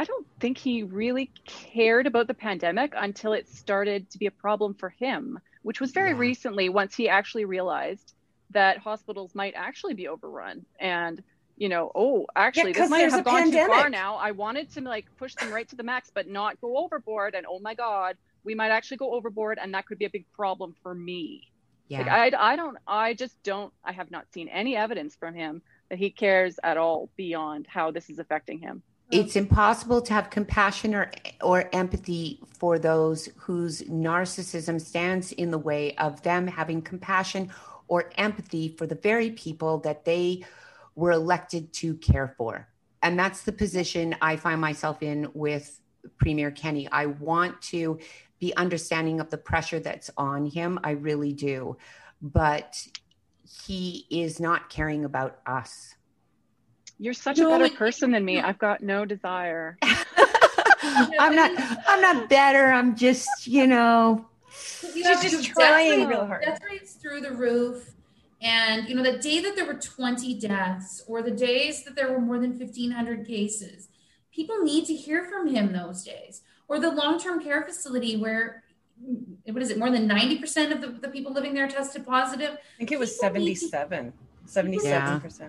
I 0.00 0.04
don't 0.04 0.26
think 0.38 0.58
he 0.58 0.84
really 0.84 1.30
cared 1.44 2.06
about 2.06 2.28
the 2.28 2.34
pandemic 2.34 2.94
until 2.96 3.32
it 3.32 3.48
started 3.48 4.08
to 4.10 4.18
be 4.18 4.26
a 4.26 4.30
problem 4.30 4.74
for 4.74 4.90
him, 4.90 5.40
which 5.62 5.80
was 5.80 5.90
very 5.90 6.10
yeah. 6.10 6.18
recently 6.18 6.68
once 6.68 6.94
he 6.94 7.08
actually 7.08 7.44
realized 7.44 8.14
that 8.50 8.78
hospitals 8.78 9.34
might 9.34 9.54
actually 9.56 9.94
be 9.94 10.08
overrun 10.08 10.64
and 10.78 11.22
you 11.58 11.68
know, 11.68 11.90
oh, 11.94 12.24
actually, 12.36 12.70
yeah, 12.72 12.82
this 12.82 12.90
might 12.90 13.10
have 13.10 13.24
gone 13.24 13.42
pandemic. 13.42 13.66
too 13.66 13.72
far 13.72 13.90
now. 13.90 14.14
I 14.14 14.30
wanted 14.30 14.70
to 14.74 14.80
like 14.80 15.06
push 15.16 15.34
them 15.34 15.52
right 15.52 15.68
to 15.68 15.74
the 15.74 15.82
max, 15.82 16.08
but 16.14 16.28
not 16.28 16.60
go 16.60 16.76
overboard. 16.78 17.34
And 17.34 17.46
oh 17.48 17.58
my 17.58 17.74
God, 17.74 18.16
we 18.44 18.54
might 18.54 18.70
actually 18.70 18.98
go 18.98 19.12
overboard, 19.12 19.58
and 19.60 19.74
that 19.74 19.86
could 19.86 19.98
be 19.98 20.04
a 20.04 20.10
big 20.10 20.24
problem 20.32 20.74
for 20.84 20.94
me. 20.94 21.50
Yeah. 21.88 22.00
Like 22.00 22.34
I, 22.34 22.52
I 22.52 22.56
don't, 22.56 22.76
I 22.86 23.14
just 23.14 23.42
don't, 23.42 23.72
I 23.84 23.92
have 23.92 24.10
not 24.10 24.30
seen 24.32 24.48
any 24.48 24.76
evidence 24.76 25.14
from 25.14 25.34
him 25.34 25.62
that 25.88 25.98
he 25.98 26.10
cares 26.10 26.58
at 26.62 26.76
all 26.76 27.08
beyond 27.16 27.66
how 27.66 27.90
this 27.90 28.10
is 28.10 28.18
affecting 28.18 28.58
him. 28.58 28.82
It's 29.10 29.36
impossible 29.36 30.02
to 30.02 30.12
have 30.12 30.28
compassion 30.28 30.94
or, 30.94 31.10
or 31.40 31.70
empathy 31.72 32.40
for 32.58 32.78
those 32.78 33.26
whose 33.38 33.80
narcissism 33.84 34.78
stands 34.78 35.32
in 35.32 35.50
the 35.50 35.58
way 35.58 35.96
of 35.96 36.22
them 36.22 36.46
having 36.46 36.82
compassion 36.82 37.50
or 37.88 38.10
empathy 38.18 38.68
for 38.76 38.86
the 38.86 38.96
very 38.96 39.30
people 39.30 39.78
that 39.78 40.04
they 40.04 40.44
were 40.94 41.12
elected 41.12 41.72
to 41.72 41.94
care 41.94 42.34
for. 42.36 42.68
And 43.02 43.18
that's 43.18 43.44
the 43.44 43.52
position 43.52 44.14
I 44.20 44.36
find 44.36 44.60
myself 44.60 45.02
in 45.02 45.30
with 45.32 45.80
Premier 46.18 46.50
Kenney. 46.50 46.86
I 46.90 47.06
want 47.06 47.62
to 47.62 47.98
be 48.38 48.54
understanding 48.56 49.20
of 49.20 49.30
the 49.30 49.38
pressure 49.38 49.80
that's 49.80 50.10
on 50.16 50.46
him. 50.46 50.78
I 50.84 50.92
really 50.92 51.32
do. 51.32 51.76
But 52.20 52.76
he 53.66 54.06
is 54.10 54.40
not 54.40 54.70
caring 54.70 55.04
about 55.04 55.38
us. 55.46 55.94
You're 56.98 57.14
such 57.14 57.38
no, 57.38 57.54
a 57.54 57.58
better 57.58 57.74
person 57.74 58.10
than 58.10 58.24
me. 58.24 58.40
I've 58.40 58.58
got 58.58 58.82
no 58.82 59.04
desire. 59.04 59.78
I'm 60.82 61.34
not 61.34 61.52
I'm 61.86 62.00
not 62.00 62.28
better. 62.28 62.66
I'm 62.66 62.96
just, 62.96 63.46
you 63.46 63.66
know, 63.66 64.26
you 64.94 65.04
She's 65.04 65.32
just 65.32 65.44
trying 65.44 66.06
real 66.06 66.26
hard. 66.26 66.44
Death 66.44 66.60
rates 66.68 66.94
through 66.94 67.20
the 67.20 67.32
roof. 67.32 67.94
And 68.40 68.88
you 68.88 68.94
know, 68.94 69.02
the 69.02 69.18
day 69.18 69.40
that 69.40 69.56
there 69.56 69.66
were 69.66 69.74
20 69.74 70.38
deaths, 70.38 71.02
or 71.08 71.22
the 71.22 71.32
days 71.32 71.84
that 71.84 71.96
there 71.96 72.12
were 72.12 72.20
more 72.20 72.38
than 72.38 72.56
1,500 72.56 73.26
cases, 73.26 73.88
people 74.32 74.62
need 74.62 74.86
to 74.86 74.94
hear 74.94 75.24
from 75.24 75.48
him 75.48 75.72
those 75.72 76.04
days. 76.04 76.42
Or 76.68 76.78
the 76.78 76.90
long-term 76.90 77.42
care 77.42 77.62
facility 77.62 78.16
where 78.16 78.62
what 79.46 79.62
is 79.62 79.70
it? 79.70 79.78
More 79.78 79.90
than 79.90 80.08
90% 80.08 80.72
of 80.72 80.80
the, 80.80 80.88
the 80.88 81.08
people 81.08 81.32
living 81.32 81.54
there 81.54 81.68
tested 81.68 82.04
positive. 82.04 82.52
I 82.52 82.78
think 82.78 82.92
it 82.92 82.98
was 82.98 83.18
77, 83.18 84.12
77%. 84.46 84.82
Yeah. 84.82 85.48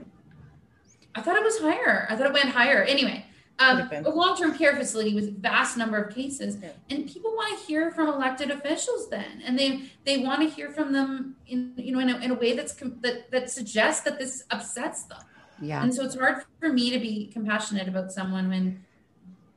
I 1.15 1.21
thought 1.21 1.35
it 1.35 1.43
was 1.43 1.59
higher. 1.59 2.07
I 2.09 2.15
thought 2.15 2.27
it 2.27 2.33
went 2.33 2.49
higher. 2.49 2.83
Anyway, 2.83 3.25
um, 3.59 3.89
a 3.91 4.09
long-term 4.09 4.57
care 4.57 4.75
facility 4.75 5.13
with 5.13 5.27
a 5.27 5.31
vast 5.31 5.75
number 5.75 5.97
of 5.97 6.13
cases 6.15 6.57
yeah. 6.61 6.69
and 6.89 7.07
people 7.09 7.31
want 7.31 7.59
to 7.59 7.65
hear 7.65 7.91
from 7.91 8.07
elected 8.07 8.51
officials 8.51 9.09
then 9.09 9.43
and 9.45 9.59
they 9.59 9.83
they 10.05 10.19
want 10.19 10.41
to 10.41 10.47
hear 10.47 10.69
from 10.69 10.93
them 10.93 11.35
in 11.45 11.73
you 11.75 11.91
know 11.91 11.99
in 11.99 12.09
a, 12.09 12.17
in 12.19 12.31
a 12.31 12.35
way 12.35 12.55
that's 12.55 12.73
that 13.01 13.29
that 13.31 13.51
suggests 13.51 14.01
that 14.03 14.17
this 14.17 14.45
upsets 14.51 15.03
them 15.03 15.19
yeah 15.61 15.83
and 15.83 15.93
so 15.93 16.05
it's 16.05 16.15
hard 16.15 16.41
for 16.61 16.71
me 16.71 16.89
to 16.89 16.99
be 16.99 17.27
compassionate 17.33 17.89
about 17.89 18.13
someone 18.13 18.47
when 18.47 18.81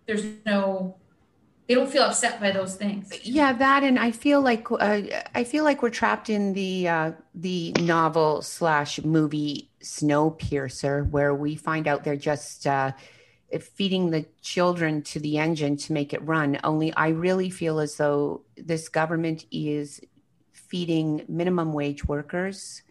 there's 0.07 0.25
no 0.45 0.97
they 1.73 1.81
don't 1.81 1.91
feel 1.91 2.03
upset 2.03 2.41
by 2.41 2.51
those 2.51 2.75
things 2.77 3.11
yeah 3.25 3.53
that 3.53 3.83
and 3.83 3.99
i 3.99 4.11
feel 4.11 4.41
like 4.41 4.71
uh, 4.71 5.01
i 5.35 5.43
feel 5.43 5.65
like 5.65 5.83
we're 5.83 5.91
trapped 5.91 6.29
in 6.29 6.53
the 6.53 6.89
uh, 6.89 7.13
the 7.35 7.73
novel 7.81 8.43
slash 8.43 9.03
movie 9.03 9.71
snowpiercer 9.83 11.09
where 11.11 11.35
we 11.35 11.57
find 11.57 11.89
out 11.89 12.05
they're 12.05 12.17
just 12.17 12.67
uh, 12.67 12.93
feeding 13.61 14.11
the 14.11 14.25
children 14.41 15.03
to 15.03 15.21
the 15.21 15.39
engine 15.39 15.77
to 15.77 15.93
make 15.93 16.15
it 16.15 16.23
run. 16.27 16.59
Only 16.65 16.93
I 16.95 17.09
really 17.09 17.51
feel 17.51 17.81
as 17.81 17.97
though 17.97 18.43
this 18.57 18.89
government 18.89 19.45
is 19.51 20.01
feeding 20.53 21.25
minimum 21.29 21.73
wage 21.73 22.05
workers 22.05 22.83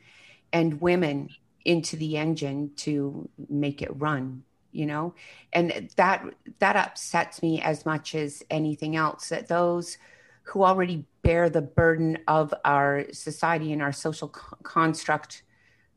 and 0.54 0.80
women 0.82 1.30
into 1.66 1.96
the 1.96 2.18
engine 2.18 2.72
to 2.76 3.28
make 3.50 3.82
it 3.82 3.90
run 3.96 4.44
you 4.72 4.86
know? 4.86 5.14
And 5.54 5.90
that 5.96 6.26
that 6.60 6.76
upsets 6.76 7.42
me 7.42 7.62
as 7.62 7.86
much 7.86 8.16
as 8.16 8.44
anything 8.50 8.96
else 8.96 9.30
that 9.30 9.48
those 9.48 9.98
who 10.44 10.64
already 10.64 11.06
bear 11.22 11.50
the 11.50 11.62
burden 11.62 12.18
of 12.28 12.54
our 12.66 13.06
society 13.12 13.72
and 13.74 13.82
our 13.82 13.92
social 13.92 14.30
co- 14.30 14.58
construct 14.64 15.44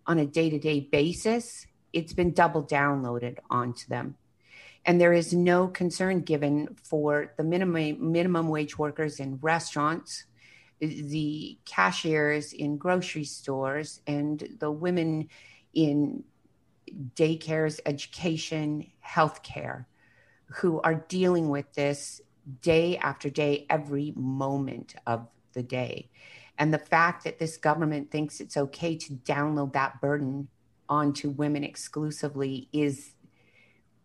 on 0.06 0.18
a 0.18 0.26
day-to-day 0.26 0.80
basis 0.80 1.66
it's 1.94 2.12
been 2.12 2.32
double 2.32 2.62
downloaded 2.64 3.38
onto 3.48 3.87
them. 3.88 4.16
And 4.84 5.00
there 5.00 5.12
is 5.12 5.32
no 5.32 5.68
concern 5.68 6.20
given 6.20 6.76
for 6.82 7.32
the 7.38 7.44
minimum 7.44 8.12
minimum 8.12 8.48
wage 8.48 8.76
workers 8.76 9.20
in 9.20 9.38
restaurants 9.40 10.24
the 10.80 11.56
cashiers 11.64 12.52
in 12.52 12.76
grocery 12.76 13.24
stores 13.24 14.00
and 14.06 14.56
the 14.58 14.70
women 14.70 15.28
in 15.72 16.24
daycares 17.14 17.80
education 17.87 18.90
healthcare 19.04 19.87
who 20.46 20.80
are 20.80 20.94
dealing 20.94 21.48
with 21.48 21.72
this 21.74 22.20
day 22.61 22.96
after 22.98 23.30
day 23.30 23.66
every 23.70 24.12
moment 24.16 24.94
of 25.07 25.26
the 25.52 25.62
day 25.62 26.09
and 26.59 26.72
the 26.72 26.78
fact 26.78 27.24
that 27.24 27.38
this 27.38 27.57
government 27.57 28.11
thinks 28.11 28.40
it's 28.40 28.57
okay 28.57 28.96
to 28.96 29.14
download 29.14 29.72
that 29.72 30.00
burden 30.00 30.48
onto 30.88 31.30
women 31.30 31.64
exclusively 31.64 32.68
is 32.72 33.14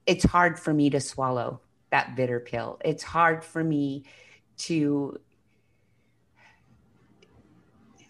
it's 0.06 0.24
hard 0.24 0.58
for 0.58 0.74
me 0.74 0.90
to 0.90 1.00
swallow 1.00 1.62
that 1.92 2.16
bitter 2.16 2.40
pill. 2.40 2.80
It's 2.84 3.04
hard 3.04 3.44
for 3.44 3.64
me 3.64 4.06
to. 4.60 5.20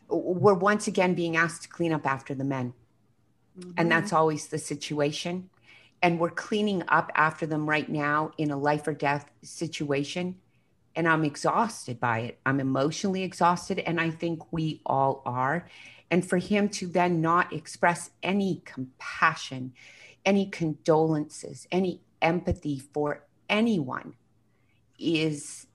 We're 0.08 0.56
once 0.56 0.88
again 0.88 1.14
being 1.14 1.36
asked 1.36 1.64
to 1.64 1.70
clean 1.70 1.94
up 1.94 2.08
after 2.08 2.34
the 2.34 2.44
men. 2.44 2.74
Mm-hmm. 3.60 3.72
And 3.78 3.92
that's 3.92 4.14
always 4.14 4.48
the 4.48 4.58
situation. 4.58 5.50
And 6.02 6.20
we're 6.20 6.30
cleaning 6.30 6.84
up 6.88 7.12
after 7.16 7.46
them 7.46 7.70
right 7.70 7.90
now 7.90 8.32
in 8.38 8.52
a 8.52 8.58
life 8.58 8.88
or 8.88 8.94
death 8.94 9.30
situation. 9.44 10.38
And 10.96 11.08
I'm 11.08 11.26
exhausted 11.26 12.00
by 12.00 12.20
it. 12.20 12.40
I'm 12.46 12.60
emotionally 12.60 13.24
exhausted. 13.24 13.80
And 13.80 14.00
I 14.00 14.10
think 14.10 14.52
we 14.52 14.82
all 14.86 15.22
are. 15.26 15.68
And 16.12 16.28
for 16.28 16.38
him 16.38 16.70
to 16.70 16.88
then 16.88 17.22
not 17.22 17.54
express 17.54 18.10
any 18.24 18.62
compassion, 18.66 19.74
any 20.26 20.48
condolences, 20.48 21.68
any 21.72 22.02
empathy 22.22 22.80
for 22.80 23.24
anyone 23.50 24.14
is 24.98 25.68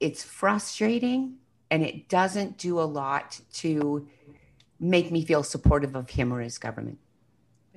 it's 0.00 0.22
frustrating 0.22 1.36
and 1.70 1.82
it 1.82 2.08
doesn't 2.08 2.58
do 2.58 2.78
a 2.78 2.82
lot 2.82 3.40
to 3.52 4.06
make 4.80 5.10
me 5.10 5.24
feel 5.24 5.42
supportive 5.42 5.94
of 5.94 6.10
him 6.10 6.32
or 6.32 6.40
his 6.40 6.58
government. 6.58 6.98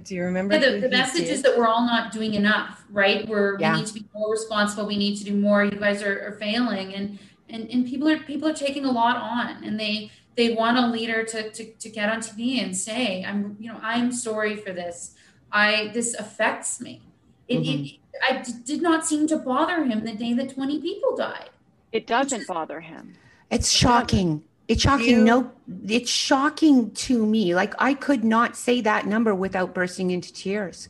Do 0.03 0.15
you 0.15 0.23
remember? 0.23 0.55
Yeah, 0.55 0.71
the, 0.71 0.79
the 0.81 0.89
message 0.89 1.27
is 1.27 1.41
that 1.41 1.57
we're 1.57 1.67
all 1.67 1.85
not 1.85 2.11
doing 2.11 2.35
enough, 2.35 2.83
right? 2.91 3.27
We're 3.27 3.59
yeah. 3.59 3.73
we 3.73 3.79
need 3.79 3.87
to 3.87 3.93
be 3.93 4.05
more 4.13 4.31
responsible. 4.31 4.85
We 4.85 4.97
need 4.97 5.17
to 5.17 5.23
do 5.23 5.35
more. 5.35 5.63
You 5.63 5.71
guys 5.71 6.03
are, 6.03 6.27
are 6.27 6.33
failing, 6.33 6.93
and 6.93 7.17
and 7.49 7.69
and 7.69 7.85
people 7.85 8.07
are 8.07 8.19
people 8.19 8.47
are 8.47 8.53
taking 8.53 8.85
a 8.85 8.91
lot 8.91 9.17
on, 9.17 9.63
and 9.63 9.79
they 9.79 10.11
they 10.35 10.53
want 10.53 10.77
a 10.77 10.87
leader 10.87 11.23
to 11.23 11.49
to 11.49 11.73
to 11.73 11.89
get 11.89 12.09
on 12.09 12.19
TV 12.19 12.63
and 12.63 12.77
say, 12.77 13.23
I'm 13.23 13.57
you 13.59 13.71
know 13.71 13.79
I'm 13.81 14.11
sorry 14.11 14.55
for 14.55 14.71
this. 14.71 15.15
I 15.51 15.89
this 15.93 16.13
affects 16.13 16.79
me. 16.79 17.01
It, 17.47 17.61
mm-hmm. 17.61 17.83
it 17.85 17.99
I 18.21 18.41
d- 18.41 18.53
did 18.63 18.81
not 18.81 19.05
seem 19.05 19.27
to 19.27 19.37
bother 19.37 19.83
him 19.83 20.03
the 20.03 20.13
day 20.13 20.33
that 20.33 20.53
20 20.53 20.81
people 20.81 21.15
died. 21.15 21.49
It 21.91 22.07
doesn't 22.07 22.41
is, 22.41 22.47
bother 22.47 22.81
him. 22.81 23.13
It's 23.51 23.71
shocking. 23.71 24.43
It's 24.67 24.81
shocking. 24.81 25.09
You, 25.09 25.23
no, 25.23 25.51
it's 25.87 26.11
shocking 26.11 26.91
to 26.91 27.25
me. 27.25 27.55
Like 27.55 27.73
I 27.79 27.93
could 27.93 28.23
not 28.23 28.55
say 28.55 28.81
that 28.81 29.05
number 29.05 29.33
without 29.33 29.73
bursting 29.73 30.11
into 30.11 30.33
tears. 30.33 30.89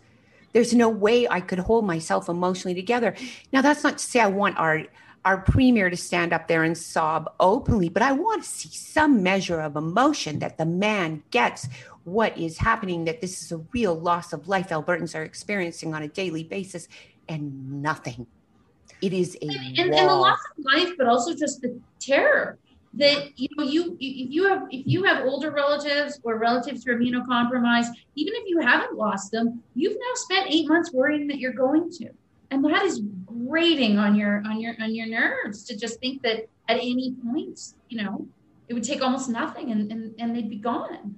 There's 0.54 0.74
no 0.74 0.90
way 0.90 1.28
I 1.28 1.42
could 1.42 1.60
hold 1.60 1.86
myself 1.86 2.30
emotionally 2.30 2.74
together. 2.74 3.16
Now, 3.54 3.62
that's 3.62 3.84
not 3.84 4.00
to 4.00 4.04
say 4.04 4.20
I 4.20 4.28
want 4.28 4.58
our 4.58 4.84
our 5.26 5.40
premier 5.40 5.90
to 5.90 5.98
stand 5.98 6.32
up 6.32 6.48
there 6.48 6.64
and 6.64 6.78
sob 6.78 7.30
openly, 7.42 7.90
but 7.90 8.02
I 8.02 8.14
want 8.14 8.44
to 8.44 8.50
see 8.50 8.70
some 8.70 9.22
measure 9.22 9.60
of 9.60 9.76
emotion 9.76 10.40
that 10.40 10.58
the 10.58 10.66
man 10.66 11.22
gets 11.32 11.68
what 12.06 12.38
is 12.38 12.58
happening, 12.58 13.04
that 13.06 13.20
this 13.20 13.44
is 13.44 13.52
a 13.52 13.58
real 13.74 13.94
loss 13.94 14.32
of 14.32 14.48
life 14.48 14.70
Albertans 14.70 15.14
are 15.14 15.24
experiencing 15.24 15.94
on 15.94 16.02
a 16.02 16.08
daily 16.08 16.46
basis, 16.46 16.88
and 17.28 17.82
nothing. 17.82 18.26
It 19.02 19.12
is 19.12 19.36
a 19.42 19.48
and, 19.48 19.80
and, 19.80 19.94
and 19.94 20.10
the 20.10 20.16
loss 20.16 20.40
of 20.58 20.66
life, 20.74 20.94
but 20.98 21.08
also 21.08 21.36
just 21.36 21.62
the 21.62 21.78
terror 22.00 22.58
that 22.98 23.38
you 23.40 23.48
know 23.58 23.64
you 23.64 23.96
if 24.00 24.32
you 24.32 24.48
have 24.48 24.64
if 24.72 24.86
you 24.86 25.04
have 25.04 25.26
older 25.26 25.52
relatives 25.52 26.20
or 26.24 26.38
relatives 26.38 26.84
who 26.84 26.92
are 26.92 26.96
immunocompromised, 26.96 27.90
even 28.16 28.34
if 28.36 28.44
you 28.48 28.60
haven't 28.60 28.98
lost 28.98 29.32
them, 29.32 29.62
you've 29.76 29.98
now 29.98 30.14
spent 30.16 30.48
eight 30.50 30.68
months 30.68 30.92
worrying 30.92 31.28
that 31.28 31.40
you're 31.40 31.54
going 31.54 31.92
to, 31.92 32.10
and 32.52 32.64
that 32.66 32.84
is 32.84 33.02
grating 33.26 34.00
on 34.00 34.16
your 34.16 34.44
on 34.46 34.60
your 34.60 34.76
on 34.82 34.94
your 34.96 35.08
nerves 35.08 35.64
to 35.66 35.78
just 35.78 36.00
think 36.00 36.22
that 36.24 36.48
at 36.68 36.78
any 36.78 37.16
point, 37.32 37.60
you 37.90 38.04
know, 38.04 38.28
it 38.68 38.74
would 38.74 38.84
take 38.84 39.02
almost 39.02 39.30
nothing 39.30 39.72
and 39.72 39.92
and, 39.92 40.16
and 40.20 40.36
they'd 40.36 40.50
be 40.50 40.58
gone. 40.58 41.16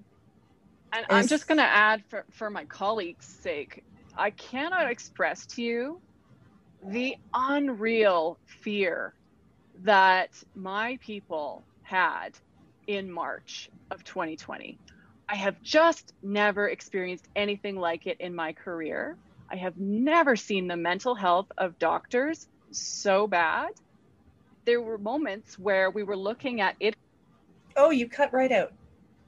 And 0.92 1.06
I'm 1.10 1.28
just 1.28 1.48
going 1.48 1.60
to 1.60 1.63
add 1.63 2.04
for, 2.10 2.26
for 2.32 2.50
my 2.50 2.65
colleagues' 2.65 3.26
sake, 3.28 3.84
I 4.18 4.32
cannot 4.32 4.89
express 4.89 5.46
to 5.46 5.62
you 5.62 6.02
the 6.84 7.15
unreal 7.34 8.39
fear 8.46 9.13
that 9.84 10.32
my 10.56 10.98
people 11.02 11.63
had 11.89 12.38
in 12.86 13.12
March 13.12 13.69
of 13.89 14.04
2020. 14.04 14.78
I 15.28 15.36
have 15.36 15.62
just 15.63 16.13
never 16.21 16.69
experienced 16.69 17.28
anything 17.36 17.75
like 17.75 18.06
it 18.06 18.17
in 18.19 18.34
my 18.34 18.54
career. 18.54 19.17
I 19.52 19.56
have 19.56 19.75
never 19.78 20.36
seen 20.36 20.67
the 20.67 20.78
mental 20.78 21.15
health 21.15 21.47
of 21.58 21.80
doctors 21.80 22.47
so 22.71 23.25
bad. 23.25 23.69
There 24.65 24.82
were 24.82 24.99
moments 24.99 25.58
where 25.58 25.89
we 25.89 26.04
were 26.04 26.15
looking 26.15 26.62
at 26.62 26.75
it. 26.80 26.95
Oh, 27.75 27.89
you 27.89 28.08
cut 28.08 28.32
right 28.32 28.52
out. 28.52 28.71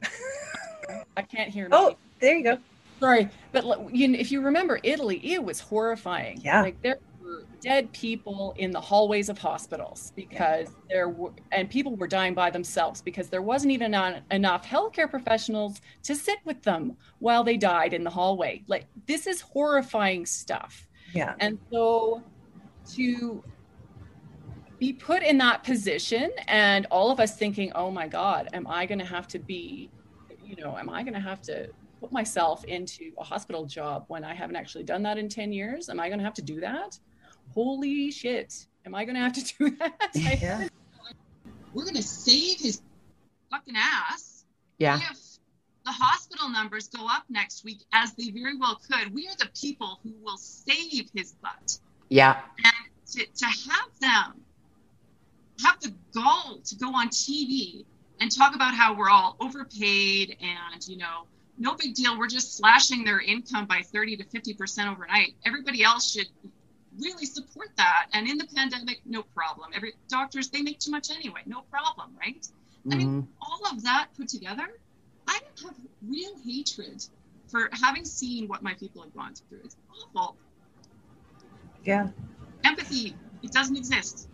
I 1.17 1.23
can't 1.23 1.49
hear. 1.49 1.67
Oh, 1.71 1.89
me. 1.89 1.93
Oh, 1.93 1.97
there 2.19 2.35
you 2.35 2.43
go. 2.43 2.57
Sorry, 2.99 3.27
but 3.51 3.65
you, 3.91 4.13
if 4.13 4.31
you 4.31 4.41
remember 4.41 4.79
Italy, 4.83 5.19
it 5.33 5.43
was 5.43 5.59
horrifying. 5.59 6.39
Yeah, 6.43 6.61
like 6.61 6.79
there 6.83 6.97
were 7.31 7.45
dead 7.61 7.91
people 7.93 8.53
in 8.57 8.71
the 8.71 8.81
hallways 8.81 9.29
of 9.29 9.37
hospitals 9.37 10.11
because 10.15 10.67
yeah. 10.67 10.75
there 10.89 11.09
were, 11.09 11.31
and 11.51 11.69
people 11.69 11.95
were 11.95 12.07
dying 12.07 12.33
by 12.33 12.49
themselves 12.49 13.01
because 13.01 13.29
there 13.29 13.41
wasn't 13.41 13.71
even 13.71 13.93
enough 14.31 14.65
healthcare 14.65 15.09
professionals 15.09 15.81
to 16.03 16.15
sit 16.15 16.39
with 16.45 16.61
them 16.63 16.95
while 17.19 17.43
they 17.43 17.57
died 17.57 17.93
in 17.93 18.03
the 18.03 18.09
hallway. 18.09 18.63
Like 18.67 18.85
this 19.07 19.27
is 19.27 19.41
horrifying 19.41 20.25
stuff. 20.25 20.87
Yeah. 21.13 21.35
And 21.39 21.57
so 21.71 22.23
to 22.93 23.43
be 24.79 24.93
put 24.93 25.21
in 25.21 25.37
that 25.37 25.63
position 25.63 26.31
and 26.47 26.87
all 26.89 27.11
of 27.11 27.19
us 27.19 27.37
thinking, 27.37 27.71
oh 27.75 27.91
my 27.91 28.07
God, 28.07 28.49
am 28.53 28.65
I 28.67 28.85
going 28.85 28.99
to 28.99 29.05
have 29.05 29.27
to 29.29 29.39
be, 29.39 29.89
you 30.43 30.55
know, 30.55 30.77
am 30.77 30.89
I 30.89 31.03
going 31.03 31.13
to 31.13 31.19
have 31.19 31.41
to 31.43 31.69
put 31.99 32.11
myself 32.11 32.63
into 32.65 33.11
a 33.19 33.23
hospital 33.23 33.65
job 33.65 34.05
when 34.07 34.23
I 34.23 34.33
haven't 34.33 34.55
actually 34.55 34.83
done 34.83 35.03
that 35.03 35.19
in 35.19 35.29
10 35.29 35.53
years? 35.53 35.87
Am 35.87 35.99
I 35.99 36.07
going 36.07 36.17
to 36.17 36.25
have 36.25 36.33
to 36.33 36.41
do 36.41 36.59
that? 36.61 36.97
Holy 37.53 38.11
shit. 38.11 38.65
Am 38.85 38.95
I 38.95 39.05
going 39.05 39.15
to 39.15 39.21
have 39.21 39.33
to 39.33 39.57
do 39.57 39.75
that? 39.77 40.09
Yeah. 40.13 40.67
We're 41.73 41.83
going 41.83 41.95
to 41.95 42.03
save 42.03 42.59
his 42.59 42.81
fucking 43.49 43.75
ass. 43.77 44.45
Yeah. 44.77 44.97
If 44.97 45.17
the 45.85 45.91
hospital 45.91 46.49
numbers 46.49 46.87
go 46.89 47.05
up 47.09 47.23
next 47.29 47.63
week, 47.63 47.79
as 47.93 48.13
they 48.13 48.29
very 48.29 48.57
well 48.57 48.79
could, 48.89 49.13
we 49.13 49.27
are 49.27 49.35
the 49.37 49.49
people 49.59 49.99
who 50.03 50.13
will 50.21 50.37
save 50.37 51.09
his 51.13 51.33
butt. 51.33 51.79
Yeah. 52.09 52.41
And 52.63 52.73
to, 53.13 53.25
to 53.25 53.45
have 53.45 53.89
them 53.99 54.41
have 55.63 55.79
the 55.79 55.93
gall 56.13 56.59
to 56.65 56.75
go 56.75 56.87
on 56.95 57.09
TV 57.09 57.85
and 58.19 58.35
talk 58.35 58.55
about 58.55 58.73
how 58.73 58.95
we're 58.95 59.09
all 59.09 59.35
overpaid 59.39 60.37
and, 60.41 60.87
you 60.87 60.97
know, 60.97 61.25
no 61.57 61.75
big 61.75 61.93
deal. 61.93 62.17
We're 62.17 62.27
just 62.27 62.57
slashing 62.57 63.03
their 63.03 63.19
income 63.19 63.65
by 63.65 63.81
30 63.81 64.17
to 64.17 64.23
50% 64.23 64.91
overnight. 64.91 65.35
Everybody 65.45 65.83
else 65.83 66.11
should 66.11 66.27
really 66.99 67.25
support 67.25 67.69
that. 67.77 68.07
And 68.13 68.27
in 68.27 68.37
the 68.37 68.47
pandemic, 68.55 69.01
no 69.05 69.23
problem. 69.23 69.71
Every 69.75 69.93
doctors, 70.09 70.49
they 70.49 70.61
make 70.61 70.79
too 70.79 70.91
much 70.91 71.09
anyway. 71.09 71.41
No 71.45 71.61
problem, 71.71 72.09
right? 72.19 72.41
Mm-hmm. 72.41 72.93
I 72.93 72.95
mean, 72.95 73.07
mm-hmm. 73.07 73.31
all 73.41 73.71
of 73.71 73.83
that 73.83 74.07
put 74.17 74.27
together, 74.27 74.67
I 75.27 75.39
have 75.63 75.75
real 76.07 76.35
hatred 76.45 77.05
for 77.47 77.69
having 77.73 78.05
seen 78.05 78.47
what 78.47 78.63
my 78.63 78.73
people 78.75 79.03
have 79.03 79.13
gone 79.13 79.33
through. 79.33 79.59
It's 79.63 79.75
awful. 80.15 80.35
Yeah. 81.83 82.07
Empathy, 82.63 83.15
it 83.43 83.51
doesn't 83.51 83.75
exist. 83.75 84.29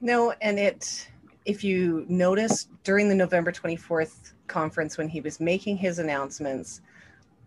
No, 0.00 0.32
and 0.40 0.58
it, 0.58 1.08
if 1.44 1.64
you 1.64 2.06
notice 2.08 2.68
during 2.84 3.08
the 3.08 3.14
November 3.14 3.50
24th 3.50 4.32
conference 4.46 4.96
when 4.96 5.08
he 5.08 5.20
was 5.20 5.40
making 5.40 5.76
his 5.76 5.98
announcements, 5.98 6.80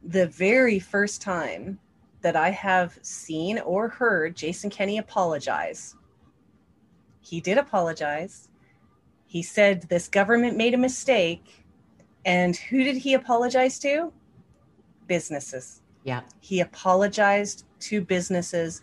the 0.04 0.28
very 0.28 0.80
first 0.80 1.22
time 1.22 1.80
that 2.22 2.36
I 2.36 2.52
have 2.52 2.98
seen 3.02 3.60
or 3.60 3.88
heard 3.88 4.36
Jason 4.36 4.70
Kenney 4.70 4.98
apologize, 4.98 5.96
he 7.22 7.40
did 7.40 7.58
apologize. 7.58 8.50
He 9.26 9.42
said 9.42 9.84
this 9.84 10.08
government 10.08 10.58
made 10.58 10.74
a 10.74 10.78
mistake. 10.78 11.66
And 12.26 12.56
who 12.56 12.84
did 12.84 12.98
he 12.98 13.14
apologize 13.14 13.80
to? 13.80 14.12
Businesses. 15.08 15.82
Yeah. 16.04 16.22
He 16.40 16.60
apologized 16.60 17.66
to 17.82 18.02
businesses 18.02 18.82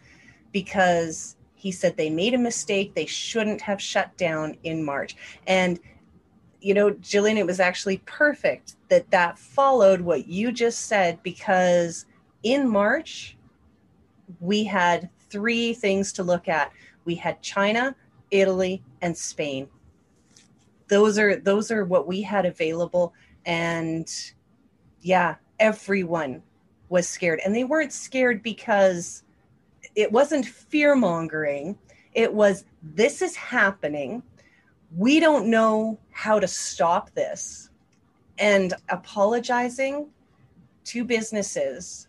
because 0.52 1.36
he 1.54 1.70
said 1.72 1.96
they 1.96 2.10
made 2.10 2.34
a 2.34 2.38
mistake. 2.38 2.94
They 2.94 3.06
shouldn't 3.06 3.60
have 3.62 3.82
shut 3.82 4.16
down 4.16 4.56
in 4.62 4.84
March. 4.84 5.16
And, 5.46 5.78
you 6.60 6.74
know, 6.74 6.92
Jillian, 6.92 7.36
it 7.36 7.46
was 7.46 7.60
actually 7.60 7.98
perfect 8.06 8.76
that 8.88 9.10
that 9.10 9.38
followed 9.38 10.00
what 10.00 10.26
you 10.26 10.52
just 10.52 10.86
said 10.86 11.22
because 11.22 12.06
in 12.42 12.68
March, 12.68 13.36
we 14.40 14.64
had 14.64 15.08
three 15.30 15.72
things 15.74 16.12
to 16.14 16.22
look 16.22 16.48
at. 16.48 16.72
We 17.04 17.14
had 17.14 17.42
China, 17.42 17.94
Italy, 18.30 18.82
and 19.02 19.16
Spain. 19.16 19.68
Those 20.88 21.18
are 21.18 21.36
those 21.36 21.70
are 21.70 21.84
what 21.84 22.06
we 22.06 22.22
had 22.22 22.46
available 22.46 23.12
and 23.44 24.10
yeah, 25.00 25.36
everyone 25.58 26.42
was 26.88 27.08
scared 27.08 27.40
and 27.44 27.54
they 27.54 27.64
weren't 27.64 27.92
scared 27.92 28.42
because 28.42 29.22
it 29.94 30.10
wasn't 30.10 30.46
fear 30.46 30.94
mongering. 30.94 31.78
It 32.14 32.32
was, 32.32 32.64
this 32.82 33.22
is 33.22 33.36
happening. 33.36 34.22
We 34.96 35.20
don't 35.20 35.48
know 35.48 35.98
how 36.10 36.38
to 36.38 36.48
stop 36.48 37.10
this. 37.14 37.70
And 38.38 38.74
apologizing 38.88 40.06
to 40.84 41.04
businesses 41.04 42.08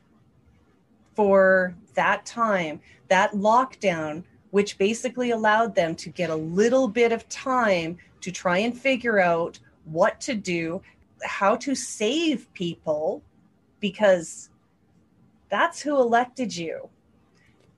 for 1.19 1.75
that 1.95 2.25
time, 2.25 2.79
that 3.09 3.33
lockdown, 3.33 4.23
which 4.51 4.77
basically 4.77 5.31
allowed 5.31 5.75
them 5.75 5.93
to 5.93 6.09
get 6.09 6.29
a 6.29 6.35
little 6.35 6.87
bit 6.87 7.11
of 7.11 7.27
time 7.27 7.97
to 8.21 8.31
try 8.31 8.59
and 8.59 8.79
figure 8.79 9.19
out 9.19 9.59
what 9.83 10.21
to 10.21 10.33
do, 10.33 10.81
how 11.21 11.57
to 11.57 11.75
save 11.75 12.47
people, 12.53 13.21
because 13.81 14.49
that's 15.49 15.81
who 15.81 15.99
elected 15.99 16.55
you 16.55 16.87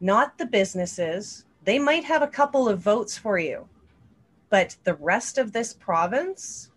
not 0.02 0.38
the 0.38 0.46
businesses. 0.46 1.46
They 1.64 1.80
might 1.80 2.04
have 2.04 2.22
a 2.22 2.28
couple 2.28 2.70
of 2.70 2.80
votes 2.80 3.18
for 3.18 3.40
you, 3.40 3.68
but 4.52 4.76
the 4.84 4.96
rest 4.96 5.40
of 5.40 5.52
this 5.52 5.74
province, 5.74 6.70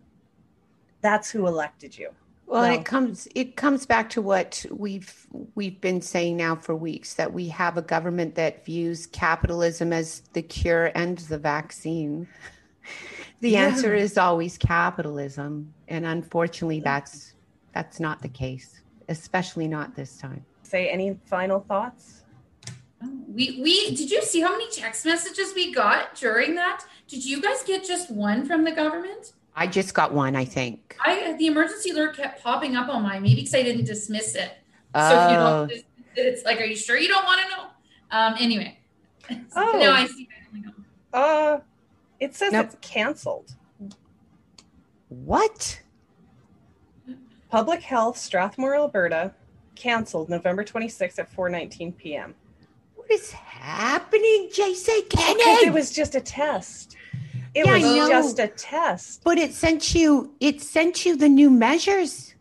that's 1.02 1.30
who 1.30 1.46
elected 1.46 1.98
you. 1.98 2.10
Well, 2.46 2.64
it 2.64 2.84
comes 2.84 3.26
it 3.34 3.56
comes 3.56 3.86
back 3.86 4.10
to 4.10 4.22
what 4.22 4.64
we've 4.70 5.26
we've 5.54 5.80
been 5.80 6.00
saying 6.00 6.36
now 6.36 6.56
for 6.56 6.76
weeks 6.76 7.14
that 7.14 7.32
we 7.32 7.48
have 7.48 7.76
a 7.76 7.82
government 7.82 8.34
that 8.34 8.64
views 8.64 9.06
capitalism 9.06 9.92
as 9.92 10.20
the 10.34 10.42
cure 10.42 10.92
and 10.94 11.18
the 11.18 11.38
vaccine. 11.38 12.28
The 13.40 13.50
yeah. 13.50 13.64
answer 13.64 13.94
is 13.94 14.16
always 14.16 14.56
capitalism, 14.56 15.72
and 15.88 16.06
unfortunately, 16.06 16.80
that's 16.80 17.34
that's 17.72 17.98
not 17.98 18.22
the 18.22 18.28
case, 18.28 18.80
especially 19.08 19.68
not 19.68 19.96
this 19.96 20.18
time. 20.18 20.44
Say 20.62 20.88
any 20.88 21.18
final 21.24 21.60
thoughts? 21.60 22.22
We 23.28 23.60
we 23.62 23.94
did 23.94 24.10
you 24.10 24.22
see 24.22 24.40
how 24.40 24.52
many 24.52 24.70
text 24.70 25.04
messages 25.04 25.52
we 25.54 25.74
got 25.74 26.14
during 26.14 26.54
that? 26.54 26.84
Did 27.08 27.24
you 27.24 27.40
guys 27.40 27.62
get 27.66 27.84
just 27.84 28.10
one 28.10 28.46
from 28.46 28.64
the 28.64 28.72
government? 28.72 29.32
I 29.56 29.66
just 29.66 29.94
got 29.94 30.12
one, 30.12 30.34
I 30.34 30.44
think. 30.44 30.96
I 31.04 31.34
the 31.38 31.46
emergency 31.46 31.90
alert 31.90 32.16
kept 32.16 32.42
popping 32.42 32.76
up 32.76 32.88
on 32.88 33.02
mine, 33.02 33.22
maybe 33.22 33.36
because 33.36 33.54
I 33.54 33.62
didn't 33.62 33.84
dismiss 33.84 34.34
it. 34.34 34.52
Oh. 34.94 35.08
So 35.08 35.30
you 35.30 35.36
don't, 35.36 35.84
it's 36.16 36.44
like, 36.44 36.60
are 36.60 36.64
you 36.64 36.76
sure 36.76 36.96
you 36.96 37.08
don't 37.08 37.24
want 37.24 37.40
to 37.42 37.48
know? 37.48 37.66
Um, 38.10 38.34
anyway. 38.38 38.78
Oh. 39.56 39.78
no, 39.80 39.90
I 39.90 40.06
see. 40.06 40.28
Uh, 41.12 41.58
it 42.20 42.34
says 42.34 42.52
nope. 42.52 42.66
it's 42.66 42.76
canceled. 42.82 43.54
What? 45.08 45.80
Public 47.48 47.80
Health, 47.80 48.18
Strathmore, 48.18 48.74
Alberta, 48.74 49.32
canceled 49.76 50.28
November 50.28 50.64
26th 50.64 51.18
at 51.18 51.34
4:19 51.34 51.96
p.m. 51.96 52.34
What 52.96 53.10
is 53.10 53.30
happening, 53.30 54.50
Jason 54.52 55.02
Kenney? 55.08 55.36
Because 55.36 55.62
it 55.62 55.72
was 55.72 55.90
just 55.90 56.14
a 56.16 56.20
test. 56.20 56.96
It 57.54 57.66
yeah, 57.66 57.72
was 57.74 58.08
just 58.08 58.38
a 58.40 58.48
test. 58.48 59.22
But 59.22 59.38
it 59.38 59.54
sent 59.54 59.94
you 59.94 60.34
it 60.40 60.60
sent 60.60 61.06
you 61.06 61.16
the 61.16 61.28
new 61.28 61.50
measures. 61.50 62.34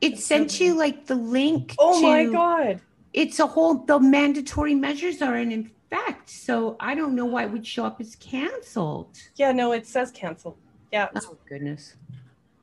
It 0.00 0.18
sent 0.18 0.60
you 0.60 0.74
like 0.74 1.06
the 1.06 1.16
link. 1.16 1.74
Oh 1.78 2.00
to, 2.00 2.06
my 2.06 2.24
god. 2.26 2.80
It's 3.12 3.40
a 3.40 3.46
whole 3.46 3.74
the 3.74 3.98
mandatory 3.98 4.74
measures 4.74 5.20
are 5.20 5.36
in 5.36 5.50
effect. 5.52 6.30
So 6.30 6.76
I 6.78 6.94
don't 6.94 7.16
know 7.16 7.24
why 7.24 7.44
it 7.44 7.50
would 7.50 7.66
show 7.66 7.84
up 7.84 8.00
as 8.00 8.14
canceled. 8.16 9.16
Yeah, 9.34 9.52
no, 9.52 9.72
it 9.72 9.86
says 9.86 10.10
canceled. 10.12 10.58
Yeah. 10.92 11.08
Oh 11.14 11.36
goodness. 11.48 11.96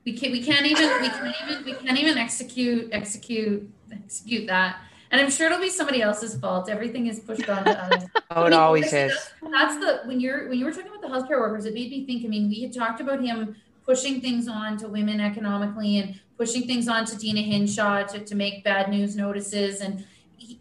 We 0.06 0.18
can't 0.18 0.32
we 0.32 0.44
can't 0.44 0.66
even 0.66 1.02
we 1.02 1.10
can't 1.10 1.36
even 1.50 1.66
we 1.66 1.74
can't 1.74 2.00
even 2.00 2.18
execute 2.18 2.90
execute 2.94 3.70
execute 3.92 4.48
that 4.48 4.80
and 5.14 5.22
I'm 5.22 5.30
sure 5.30 5.46
it'll 5.46 5.60
be 5.60 5.70
somebody 5.70 6.02
else's 6.02 6.36
fault. 6.40 6.68
Everything 6.68 7.06
is 7.06 7.20
pushed 7.20 7.48
on 7.48 7.64
to 7.66 7.84
us. 7.84 8.04
oh, 8.32 8.46
it 8.46 8.54
always 8.54 8.92
is. 8.92 9.16
That's, 9.52 9.78
the 9.78 10.02
when 10.06 10.20
you're 10.20 10.50
when 10.50 10.58
you 10.58 10.66
were 10.66 10.72
talking 10.72 10.88
about 10.88 11.02
the 11.02 11.08
healthcare 11.08 11.40
workers, 11.40 11.66
it 11.66 11.76
made 11.76 11.92
me 11.92 12.04
think. 12.04 12.26
I 12.26 12.28
mean, 12.28 12.50
we 12.50 12.64
had 12.64 12.74
talked 12.74 13.00
about 13.00 13.22
him 13.22 13.56
pushing 13.86 14.22
things 14.22 14.48
on 14.48 14.76
to 14.78 14.88
women 14.88 15.20
economically 15.20 16.00
and 16.00 16.20
pushing 16.36 16.64
things 16.64 16.88
on 16.88 17.06
to 17.06 17.16
Deena 17.16 17.42
Hinshaw 17.42 18.08
to, 18.08 18.26
to 18.26 18.34
make 18.34 18.64
bad 18.64 18.90
news 18.90 19.16
notices 19.16 19.82
and 19.82 20.04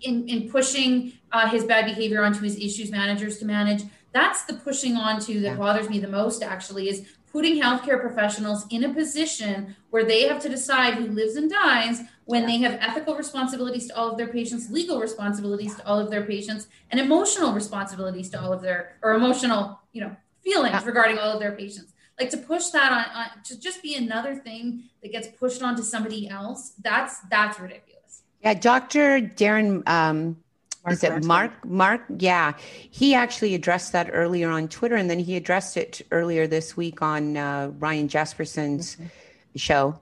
in, 0.03 0.29
in 0.29 0.51
pushing 0.51 1.15
uh, 1.33 1.49
his 1.49 1.65
bad 1.65 1.87
behavior 1.87 2.23
onto 2.23 2.41
his 2.41 2.57
issues 2.57 2.91
managers 2.91 3.39
to 3.39 3.47
manage. 3.47 3.85
That's 4.13 4.45
the 4.45 4.55
pushing 4.55 4.97
onto 4.97 5.41
that 5.41 5.57
bothers 5.57 5.89
me 5.89 5.99
the 5.99 6.09
most 6.09 6.43
actually 6.43 6.91
is 6.91 7.07
putting 7.33 7.63
healthcare 7.63 7.99
professionals 7.99 8.67
in 8.69 8.85
a 8.85 8.93
position 8.93 9.75
where 9.89 10.05
they 10.05 10.25
have 10.25 10.43
to 10.43 10.51
decide 10.51 10.95
who 10.95 11.07
lives 11.07 11.37
and 11.37 11.51
dies 11.51 12.03
when 12.25 12.47
they 12.47 12.59
have 12.59 12.79
ethical 12.81 13.17
responsibilities 13.17 13.89
to 13.89 13.97
all 13.97 14.11
of 14.11 14.17
their 14.17 14.29
patients, 14.29 14.71
legal 14.71 15.01
responsibilities 15.01 15.75
to 15.77 15.87
all 15.87 15.99
of 15.99 16.11
their 16.11 16.23
patients, 16.23 16.69
and 16.91 17.01
emotional 17.01 17.53
responsibilities 17.53 18.31
to 18.31 18.41
all 18.41 18.53
of 18.53 18.63
their 18.63 18.97
or 19.03 19.15
emotional, 19.15 19.81
you 19.93 20.01
know, 20.01 20.17
feelings 20.43 20.73
yeah. 20.73 20.85
regarding 20.85 21.19
all 21.19 21.33
of 21.33 21.41
their 21.41 21.53
patients. 21.53 21.93
Like 22.19 22.31
to 22.31 22.37
push 22.37 22.69
that 22.69 22.93
on, 22.93 23.05
on 23.17 23.43
to 23.45 23.59
just 23.59 23.83
be 23.83 23.95
another 23.95 24.37
thing 24.37 24.85
that 25.03 25.11
gets 25.11 25.29
pushed 25.29 25.63
onto 25.63 25.83
somebody 25.83 26.29
else. 26.29 26.75
That's 26.83 27.21
that's 27.31 27.59
ridiculous. 27.59 28.23
Yeah, 28.43 28.55
Dr. 28.55 29.21
Darren 29.21 29.89
um, 29.89 30.37
Mark 30.85 30.93
is 30.95 31.05
it 31.05 31.25
Mark? 31.25 31.65
Mark, 31.65 32.03
yeah, 32.19 32.55
he 32.59 33.15
actually 33.15 33.55
addressed 33.55 33.93
that 33.93 34.11
earlier 34.13 34.51
on 34.51 34.69
Twitter, 34.69 34.97
and 34.97 35.09
then 35.09 35.21
he 35.21 35.37
addressed 35.37 35.77
it 35.77 36.03
earlier 36.11 36.47
this 36.47 36.77
week 36.77 37.03
on 37.03 37.37
uh, 37.37 37.71
Ryan 37.79 38.09
Jespersen's 38.09 38.97
mm-hmm. 38.97 39.07
show 39.57 39.99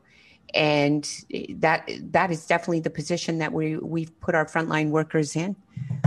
and 0.55 1.25
that 1.51 1.91
that 2.13 2.31
is 2.31 2.47
definitely 2.47 2.81
the 2.81 2.91
position 2.91 3.39
that 3.39 3.53
we 3.53 3.77
we've 3.77 4.19
put 4.21 4.35
our 4.35 4.47
frontline 4.47 4.91
workers 4.91 5.37
in 5.37 5.57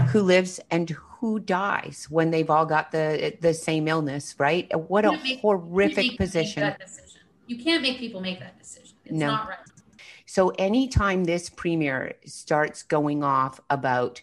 who 0.08 0.22
lives 0.22 0.60
and 0.72 0.90
who 0.90 1.40
dies 1.40 2.08
when 2.10 2.32
they've 2.32 2.50
all 2.50 2.66
got 2.66 2.92
the 2.92 3.34
the 3.40 3.54
same 3.54 3.88
illness, 3.88 4.36
right? 4.40 4.70
What 4.90 5.06
a 5.06 5.14
make, 5.14 5.40
horrific 5.40 6.18
position. 6.18 6.76
You 7.48 7.58
can't 7.58 7.82
make 7.82 7.98
people 7.98 8.22
make 8.22 8.40
that 8.40 8.60
decision. 8.60 8.96
It's 9.06 9.14
no. 9.14 9.28
not 9.28 9.48
right. 9.50 9.58
So 10.26 10.50
anytime 10.58 11.24
this 11.24 11.50
premier 11.50 12.16
starts 12.26 12.84
going 12.84 13.24
off 13.24 13.62
about 13.70 14.22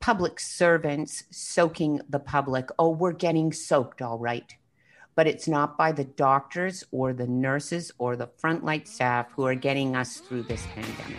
public 0.00 0.40
servants 0.40 1.24
soaking 1.30 2.00
the 2.08 2.18
public, 2.18 2.68
oh, 2.78 2.90
we're 2.90 3.12
getting 3.12 3.52
soaked, 3.52 4.02
all 4.02 4.18
right. 4.18 4.56
But 5.18 5.26
it's 5.26 5.48
not 5.48 5.76
by 5.76 5.90
the 5.90 6.04
doctors 6.04 6.84
or 6.92 7.12
the 7.12 7.26
nurses 7.26 7.90
or 7.98 8.14
the 8.14 8.28
frontline 8.40 8.86
staff 8.86 9.32
who 9.32 9.42
are 9.46 9.56
getting 9.56 9.96
us 9.96 10.18
through 10.18 10.44
this 10.44 10.64
pandemic. 10.76 11.18